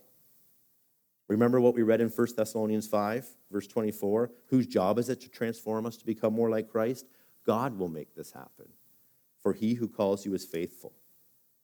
Remember 1.30 1.60
what 1.60 1.76
we 1.76 1.82
read 1.82 2.00
in 2.00 2.08
1 2.08 2.26
Thessalonians 2.36 2.88
5, 2.88 3.24
verse 3.52 3.68
24? 3.68 4.32
Whose 4.46 4.66
job 4.66 4.98
is 4.98 5.08
it 5.08 5.20
to 5.20 5.28
transform 5.28 5.86
us 5.86 5.96
to 5.98 6.04
become 6.04 6.34
more 6.34 6.50
like 6.50 6.68
Christ? 6.68 7.06
God 7.46 7.78
will 7.78 7.88
make 7.88 8.16
this 8.16 8.32
happen, 8.32 8.66
for 9.40 9.52
he 9.52 9.74
who 9.74 9.86
calls 9.86 10.26
you 10.26 10.34
is 10.34 10.44
faithful. 10.44 10.92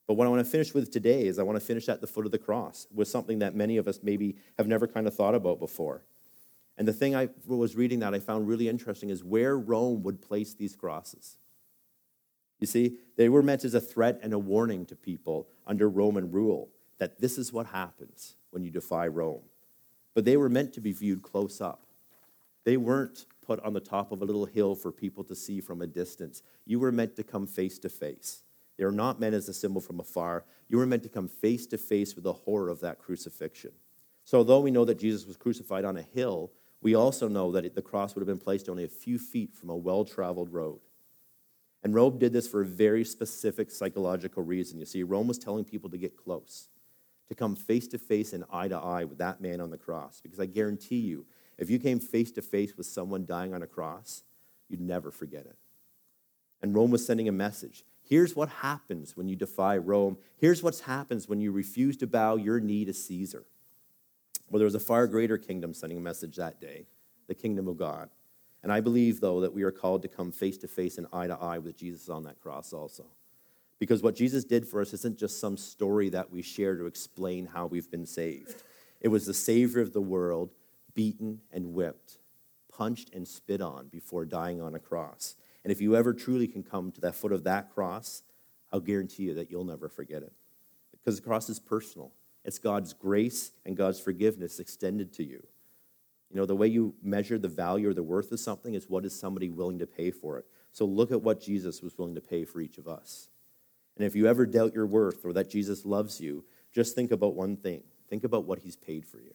But 0.06 0.14
what 0.14 0.28
I 0.28 0.30
want 0.30 0.44
to 0.44 0.48
finish 0.48 0.72
with 0.72 0.92
today 0.92 1.26
is 1.26 1.40
I 1.40 1.42
want 1.42 1.58
to 1.58 1.64
finish 1.64 1.88
at 1.88 2.00
the 2.00 2.06
foot 2.06 2.26
of 2.26 2.30
the 2.30 2.38
cross 2.38 2.86
with 2.94 3.08
something 3.08 3.40
that 3.40 3.56
many 3.56 3.76
of 3.76 3.88
us 3.88 3.98
maybe 4.04 4.36
have 4.56 4.68
never 4.68 4.86
kind 4.86 5.08
of 5.08 5.16
thought 5.16 5.34
about 5.34 5.58
before. 5.58 6.04
And 6.78 6.86
the 6.86 6.92
thing 6.92 7.16
I 7.16 7.30
was 7.44 7.74
reading 7.74 7.98
that 7.98 8.14
I 8.14 8.20
found 8.20 8.46
really 8.46 8.68
interesting 8.68 9.10
is 9.10 9.24
where 9.24 9.58
Rome 9.58 10.04
would 10.04 10.22
place 10.22 10.54
these 10.54 10.76
crosses. 10.76 11.38
You 12.60 12.68
see, 12.68 12.98
they 13.16 13.28
were 13.28 13.42
meant 13.42 13.64
as 13.64 13.74
a 13.74 13.80
threat 13.80 14.20
and 14.22 14.32
a 14.32 14.38
warning 14.38 14.86
to 14.86 14.94
people 14.94 15.48
under 15.66 15.88
Roman 15.88 16.30
rule 16.30 16.68
that 16.98 17.20
this 17.20 17.36
is 17.36 17.52
what 17.52 17.66
happens 17.66 18.36
when 18.50 18.62
you 18.62 18.70
defy 18.70 19.08
Rome. 19.08 19.42
But 20.16 20.24
they 20.24 20.38
were 20.38 20.48
meant 20.48 20.72
to 20.72 20.80
be 20.80 20.92
viewed 20.92 21.22
close 21.22 21.60
up. 21.60 21.84
They 22.64 22.78
weren't 22.78 23.26
put 23.42 23.60
on 23.60 23.74
the 23.74 23.80
top 23.80 24.12
of 24.12 24.22
a 24.22 24.24
little 24.24 24.46
hill 24.46 24.74
for 24.74 24.90
people 24.90 25.22
to 25.24 25.36
see 25.36 25.60
from 25.60 25.82
a 25.82 25.86
distance. 25.86 26.42
You 26.64 26.80
were 26.80 26.90
meant 26.90 27.16
to 27.16 27.22
come 27.22 27.46
face 27.46 27.78
to 27.80 27.90
face. 27.90 28.42
They 28.78 28.86
were 28.86 28.92
not 28.92 29.20
meant 29.20 29.34
as 29.34 29.46
a 29.50 29.52
symbol 29.52 29.82
from 29.82 30.00
afar. 30.00 30.44
You 30.70 30.78
were 30.78 30.86
meant 30.86 31.02
to 31.02 31.10
come 31.10 31.28
face 31.28 31.66
to 31.66 31.76
face 31.76 32.14
with 32.14 32.24
the 32.24 32.32
horror 32.32 32.70
of 32.70 32.80
that 32.80 32.98
crucifixion. 32.98 33.72
So, 34.24 34.38
although 34.38 34.60
we 34.60 34.70
know 34.70 34.86
that 34.86 34.98
Jesus 34.98 35.26
was 35.26 35.36
crucified 35.36 35.84
on 35.84 35.98
a 35.98 36.02
hill, 36.02 36.50
we 36.80 36.94
also 36.94 37.28
know 37.28 37.52
that 37.52 37.74
the 37.74 37.82
cross 37.82 38.14
would 38.14 38.22
have 38.22 38.26
been 38.26 38.42
placed 38.42 38.70
only 38.70 38.84
a 38.84 38.88
few 38.88 39.18
feet 39.18 39.52
from 39.54 39.68
a 39.68 39.76
well 39.76 40.06
traveled 40.06 40.50
road. 40.50 40.80
And 41.82 41.94
Rome 41.94 42.18
did 42.18 42.32
this 42.32 42.48
for 42.48 42.62
a 42.62 42.66
very 42.66 43.04
specific 43.04 43.70
psychological 43.70 44.42
reason. 44.42 44.80
You 44.80 44.86
see, 44.86 45.02
Rome 45.02 45.28
was 45.28 45.38
telling 45.38 45.66
people 45.66 45.90
to 45.90 45.98
get 45.98 46.16
close, 46.16 46.70
to 47.28 47.34
come 47.34 47.56
face 47.56 47.88
to 47.88 47.98
face 47.98 48.32
and 48.32 48.44
eye 48.52 48.68
to 48.68 48.76
eye 48.76 49.04
with 49.04 49.18
that 49.18 49.40
man 49.40 49.60
on 49.60 49.70
the 49.70 49.78
cross. 49.78 50.20
Because 50.22 50.40
I 50.40 50.46
guarantee 50.46 51.00
you, 51.00 51.26
if 51.58 51.70
you 51.70 51.78
came 51.78 51.98
face 51.98 52.30
to 52.32 52.42
face 52.42 52.76
with 52.76 52.86
someone 52.86 53.26
dying 53.26 53.54
on 53.54 53.62
a 53.62 53.66
cross, 53.66 54.22
you'd 54.68 54.80
never 54.80 55.10
forget 55.10 55.46
it. 55.46 55.56
And 56.62 56.74
Rome 56.74 56.90
was 56.90 57.04
sending 57.04 57.28
a 57.28 57.32
message. 57.32 57.84
Here's 58.02 58.36
what 58.36 58.48
happens 58.48 59.16
when 59.16 59.28
you 59.28 59.36
defy 59.36 59.76
Rome. 59.76 60.16
Here's 60.36 60.62
what 60.62 60.78
happens 60.80 61.28
when 61.28 61.40
you 61.40 61.52
refuse 61.52 61.96
to 61.98 62.06
bow 62.06 62.36
your 62.36 62.60
knee 62.60 62.84
to 62.84 62.94
Caesar. 62.94 63.44
Well, 64.48 64.58
there 64.58 64.66
was 64.66 64.76
a 64.76 64.80
far 64.80 65.06
greater 65.06 65.38
kingdom 65.38 65.74
sending 65.74 65.98
a 65.98 66.02
message 66.02 66.36
that 66.36 66.60
day 66.60 66.86
the 67.26 67.34
kingdom 67.34 67.66
of 67.66 67.76
God. 67.76 68.08
And 68.62 68.72
I 68.72 68.80
believe, 68.80 69.20
though, 69.20 69.40
that 69.40 69.52
we 69.52 69.64
are 69.64 69.72
called 69.72 70.02
to 70.02 70.08
come 70.08 70.30
face 70.30 70.56
to 70.58 70.68
face 70.68 70.98
and 70.98 71.06
eye 71.12 71.26
to 71.26 71.34
eye 71.34 71.58
with 71.58 71.76
Jesus 71.76 72.08
on 72.08 72.22
that 72.24 72.40
cross 72.40 72.72
also. 72.72 73.06
Because 73.78 74.02
what 74.02 74.16
Jesus 74.16 74.44
did 74.44 74.66
for 74.66 74.80
us 74.80 74.94
isn't 74.94 75.18
just 75.18 75.38
some 75.38 75.56
story 75.56 76.08
that 76.10 76.30
we 76.30 76.42
share 76.42 76.76
to 76.76 76.86
explain 76.86 77.46
how 77.46 77.66
we've 77.66 77.90
been 77.90 78.06
saved. 78.06 78.62
It 79.00 79.08
was 79.08 79.26
the 79.26 79.34
Savior 79.34 79.80
of 79.80 79.92
the 79.92 80.00
world, 80.00 80.50
beaten 80.94 81.40
and 81.52 81.74
whipped, 81.74 82.18
punched 82.72 83.14
and 83.14 83.28
spit 83.28 83.60
on 83.60 83.88
before 83.88 84.24
dying 84.24 84.62
on 84.62 84.74
a 84.74 84.78
cross. 84.78 85.36
And 85.62 85.70
if 85.70 85.80
you 85.80 85.94
ever 85.94 86.14
truly 86.14 86.46
can 86.46 86.62
come 86.62 86.90
to 86.92 87.00
that 87.02 87.14
foot 87.14 87.32
of 87.32 87.44
that 87.44 87.74
cross, 87.74 88.22
I'll 88.72 88.80
guarantee 88.80 89.24
you 89.24 89.34
that 89.34 89.50
you'll 89.50 89.64
never 89.64 89.88
forget 89.88 90.22
it. 90.22 90.32
Because 90.92 91.16
the 91.16 91.26
cross 91.26 91.50
is 91.50 91.60
personal. 91.60 92.12
It's 92.44 92.58
God's 92.58 92.92
grace 92.92 93.52
and 93.64 93.76
God's 93.76 94.00
forgiveness 94.00 94.58
extended 94.58 95.12
to 95.14 95.24
you. 95.24 95.46
You 96.30 96.36
know, 96.36 96.46
the 96.46 96.56
way 96.56 96.66
you 96.66 96.94
measure 97.02 97.38
the 97.38 97.48
value 97.48 97.90
or 97.90 97.94
the 97.94 98.02
worth 98.02 98.32
of 98.32 98.40
something 98.40 98.74
is 98.74 98.88
what 98.88 99.04
is 99.04 99.18
somebody 99.18 99.50
willing 99.50 99.78
to 99.80 99.86
pay 99.86 100.10
for 100.10 100.38
it. 100.38 100.46
So 100.72 100.84
look 100.84 101.12
at 101.12 101.22
what 101.22 101.40
Jesus 101.40 101.82
was 101.82 101.96
willing 101.96 102.14
to 102.14 102.20
pay 102.20 102.44
for 102.44 102.60
each 102.60 102.78
of 102.78 102.88
us. 102.88 103.28
And 103.96 104.06
if 104.06 104.14
you 104.14 104.26
ever 104.26 104.46
doubt 104.46 104.74
your 104.74 104.86
worth 104.86 105.24
or 105.24 105.32
that 105.32 105.50
Jesus 105.50 105.84
loves 105.84 106.20
you, 106.20 106.44
just 106.72 106.94
think 106.94 107.10
about 107.10 107.34
one 107.34 107.56
thing 107.56 107.82
think 108.08 108.24
about 108.24 108.44
what 108.44 108.60
he's 108.60 108.76
paid 108.76 109.04
for 109.04 109.18
you. 109.18 109.34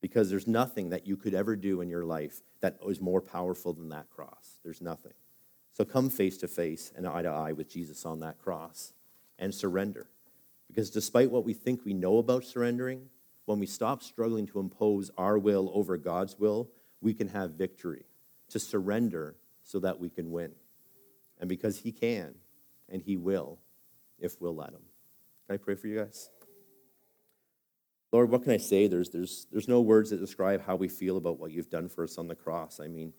Because 0.00 0.30
there's 0.30 0.46
nothing 0.46 0.90
that 0.90 1.06
you 1.06 1.16
could 1.16 1.34
ever 1.34 1.56
do 1.56 1.80
in 1.80 1.88
your 1.88 2.04
life 2.04 2.40
that 2.60 2.78
is 2.86 3.00
more 3.00 3.20
powerful 3.20 3.72
than 3.72 3.88
that 3.88 4.10
cross. 4.10 4.58
There's 4.62 4.80
nothing. 4.80 5.12
So 5.72 5.84
come 5.84 6.08
face 6.08 6.36
to 6.38 6.48
face 6.48 6.92
and 6.94 7.06
eye 7.06 7.22
to 7.22 7.28
eye 7.28 7.52
with 7.52 7.68
Jesus 7.68 8.06
on 8.06 8.20
that 8.20 8.38
cross 8.38 8.92
and 9.38 9.52
surrender 9.52 10.06
Because 10.68 10.90
despite 10.90 11.30
what 11.30 11.44
we 11.44 11.52
think 11.52 11.84
we 11.84 11.94
know 11.94 12.18
about 12.18 12.44
surrendering, 12.44 13.08
when 13.46 13.58
we 13.58 13.66
stop 13.66 14.02
struggling 14.02 14.46
to 14.46 14.60
impose 14.60 15.10
our 15.18 15.38
will 15.38 15.70
over 15.74 15.96
God's 15.96 16.38
will, 16.38 16.70
we 17.00 17.12
can 17.12 17.28
have 17.28 17.52
victory. 17.52 18.04
To 18.50 18.58
surrender 18.58 19.36
so 19.62 19.80
that 19.80 19.98
we 19.98 20.08
can 20.10 20.30
win. 20.30 20.52
And 21.40 21.48
because 21.48 21.78
He 21.78 21.92
can 21.92 22.34
and 22.94 23.02
He 23.02 23.18
will, 23.18 23.58
if 24.18 24.40
we'll 24.40 24.54
let 24.54 24.70
Him. 24.70 24.80
Can 25.46 25.54
I 25.54 25.56
pray 25.58 25.74
for 25.74 25.88
you 25.88 25.98
guys? 25.98 26.30
Lord, 28.12 28.30
what 28.30 28.44
can 28.44 28.52
I 28.52 28.56
say? 28.58 28.86
There's, 28.86 29.10
there's, 29.10 29.48
there's 29.50 29.66
no 29.66 29.80
words 29.80 30.10
that 30.10 30.20
describe 30.20 30.64
how 30.64 30.76
we 30.76 30.86
feel 30.86 31.16
about 31.16 31.40
what 31.40 31.50
you've 31.50 31.68
done 31.68 31.88
for 31.88 32.04
us 32.04 32.16
on 32.16 32.28
the 32.28 32.36
cross. 32.36 32.78
I 32.80 32.86
mean, 32.86 33.12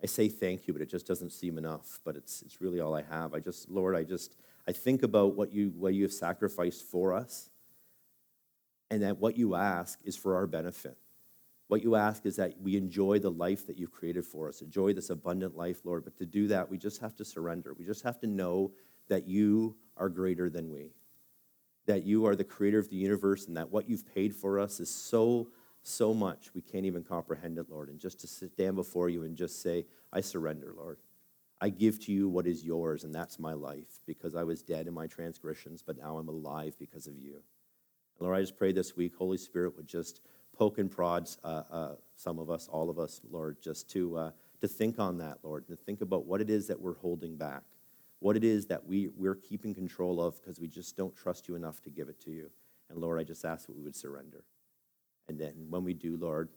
I 0.00 0.06
say 0.06 0.28
thank 0.28 0.68
you, 0.68 0.72
but 0.72 0.80
it 0.80 0.88
just 0.88 1.08
doesn't 1.08 1.30
seem 1.30 1.58
enough. 1.58 1.98
But 2.04 2.14
it's, 2.14 2.40
it's 2.42 2.60
really 2.60 2.78
all 2.78 2.94
I 2.94 3.02
have. 3.02 3.34
I 3.34 3.40
just, 3.40 3.68
Lord, 3.68 3.96
I 3.96 4.04
just, 4.04 4.36
I 4.68 4.72
think 4.72 5.02
about 5.02 5.34
what 5.34 5.52
you, 5.52 5.72
what 5.76 5.94
you 5.94 6.04
have 6.04 6.12
sacrificed 6.12 6.84
for 6.84 7.12
us, 7.12 7.50
and 8.92 9.02
that 9.02 9.18
what 9.18 9.36
you 9.36 9.56
ask 9.56 9.98
is 10.04 10.16
for 10.16 10.36
our 10.36 10.46
benefit. 10.46 10.96
What 11.66 11.82
you 11.82 11.96
ask 11.96 12.24
is 12.24 12.36
that 12.36 12.60
we 12.60 12.76
enjoy 12.76 13.18
the 13.18 13.30
life 13.30 13.66
that 13.66 13.78
you've 13.78 13.90
created 13.90 14.24
for 14.24 14.48
us, 14.48 14.60
enjoy 14.60 14.92
this 14.92 15.10
abundant 15.10 15.56
life, 15.56 15.78
Lord. 15.84 16.04
But 16.04 16.16
to 16.18 16.26
do 16.26 16.46
that, 16.48 16.70
we 16.70 16.78
just 16.78 17.00
have 17.00 17.16
to 17.16 17.24
surrender. 17.24 17.74
We 17.76 17.84
just 17.84 18.04
have 18.04 18.20
to 18.20 18.26
know 18.28 18.70
that 19.12 19.28
you 19.28 19.76
are 19.98 20.08
greater 20.08 20.48
than 20.48 20.72
we, 20.72 20.94
that 21.84 22.02
you 22.02 22.24
are 22.24 22.34
the 22.34 22.42
creator 22.44 22.78
of 22.78 22.88
the 22.88 22.96
universe, 22.96 23.46
and 23.46 23.58
that 23.58 23.70
what 23.70 23.86
you've 23.86 24.14
paid 24.14 24.34
for 24.34 24.58
us 24.58 24.80
is 24.80 24.88
so, 24.88 25.48
so 25.82 26.14
much 26.14 26.48
we 26.54 26.62
can't 26.62 26.86
even 26.86 27.04
comprehend 27.04 27.58
it, 27.58 27.66
Lord. 27.68 27.90
And 27.90 27.98
just 27.98 28.20
to 28.20 28.26
stand 28.26 28.74
before 28.74 29.10
you 29.10 29.24
and 29.24 29.36
just 29.36 29.60
say, 29.60 29.84
I 30.10 30.22
surrender, 30.22 30.72
Lord. 30.74 30.96
I 31.60 31.68
give 31.68 32.00
to 32.06 32.12
you 32.12 32.26
what 32.30 32.46
is 32.46 32.64
yours, 32.64 33.04
and 33.04 33.14
that's 33.14 33.38
my 33.38 33.52
life, 33.52 34.00
because 34.06 34.34
I 34.34 34.44
was 34.44 34.62
dead 34.62 34.86
in 34.86 34.94
my 34.94 35.06
transgressions, 35.06 35.82
but 35.86 35.98
now 35.98 36.16
I'm 36.16 36.28
alive 36.28 36.74
because 36.78 37.06
of 37.06 37.18
you. 37.18 37.34
And 38.18 38.26
Lord, 38.26 38.38
I 38.38 38.40
just 38.40 38.56
pray 38.56 38.72
this 38.72 38.96
week, 38.96 39.12
Holy 39.14 39.36
Spirit 39.36 39.76
would 39.76 39.86
just 39.86 40.22
poke 40.56 40.78
and 40.78 40.90
prod 40.90 41.28
uh, 41.44 41.62
uh, 41.70 41.94
some 42.16 42.38
of 42.38 42.48
us, 42.48 42.66
all 42.66 42.88
of 42.88 42.98
us, 42.98 43.20
Lord, 43.30 43.58
just 43.60 43.90
to, 43.90 44.16
uh, 44.16 44.30
to 44.62 44.68
think 44.68 44.98
on 44.98 45.18
that, 45.18 45.38
Lord, 45.42 45.64
and 45.68 45.76
to 45.76 45.84
think 45.84 46.00
about 46.00 46.24
what 46.24 46.40
it 46.40 46.48
is 46.48 46.66
that 46.68 46.80
we're 46.80 46.96
holding 46.96 47.36
back, 47.36 47.62
what 48.22 48.36
it 48.36 48.44
is 48.44 48.66
that 48.66 48.86
we, 48.86 49.08
we're 49.16 49.34
keeping 49.34 49.74
control 49.74 50.20
of 50.20 50.40
because 50.40 50.60
we 50.60 50.68
just 50.68 50.96
don't 50.96 51.14
trust 51.16 51.48
you 51.48 51.56
enough 51.56 51.82
to 51.82 51.90
give 51.90 52.08
it 52.08 52.20
to 52.20 52.30
you. 52.30 52.50
And 52.88 52.98
Lord, 52.98 53.18
I 53.18 53.24
just 53.24 53.44
ask 53.44 53.66
that 53.66 53.76
we 53.76 53.82
would 53.82 53.96
surrender. 53.96 54.44
And 55.28 55.38
then 55.38 55.54
when 55.68 55.82
we 55.82 55.92
do, 55.92 56.16
Lord, 56.16 56.48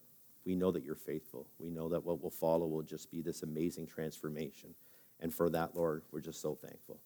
we 0.46 0.56
know 0.56 0.72
that 0.72 0.84
you're 0.84 0.96
faithful. 0.96 1.48
We 1.60 1.70
know 1.70 1.90
that 1.90 2.06
what 2.06 2.22
will 2.22 2.30
follow 2.30 2.68
will 2.68 2.84
just 2.84 3.10
be 3.10 3.22
this 3.22 3.42
amazing 3.42 3.88
transformation. 3.88 4.76
And 5.20 5.34
for 5.34 5.50
that, 5.50 5.76
Lord, 5.76 6.04
we're 6.12 6.22
just 6.22 6.42
so 6.42 6.56
thankful. 6.56 7.00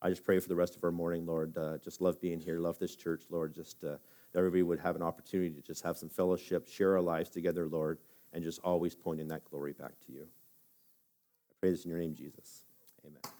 I 0.00 0.10
just 0.10 0.24
pray 0.24 0.38
for 0.38 0.48
the 0.48 0.56
rest 0.56 0.76
of 0.76 0.84
our 0.84 0.92
morning, 0.92 1.26
Lord. 1.26 1.56
Uh, 1.58 1.76
just 1.78 2.00
love 2.00 2.20
being 2.20 2.38
here, 2.38 2.60
love 2.60 2.78
this 2.78 2.94
church, 2.94 3.24
Lord. 3.30 3.54
Just 3.54 3.82
uh, 3.84 3.96
that 4.32 4.38
everybody 4.38 4.62
would 4.62 4.78
have 4.78 4.96
an 4.96 5.02
opportunity 5.02 5.50
to 5.50 5.60
just 5.60 5.82
have 5.82 5.98
some 5.98 6.08
fellowship, 6.08 6.68
share 6.68 6.94
our 6.94 7.02
lives 7.02 7.30
together, 7.30 7.66
Lord, 7.66 7.98
and 8.32 8.44
just 8.44 8.60
always 8.62 8.94
pointing 8.94 9.28
that 9.28 9.44
glory 9.44 9.72
back 9.72 9.98
to 10.06 10.12
you. 10.12 10.22
I 10.22 11.54
pray 11.60 11.70
this 11.70 11.84
in 11.84 11.90
your 11.90 11.98
name, 11.98 12.14
Jesus. 12.14 12.62
Amen. 13.04 13.37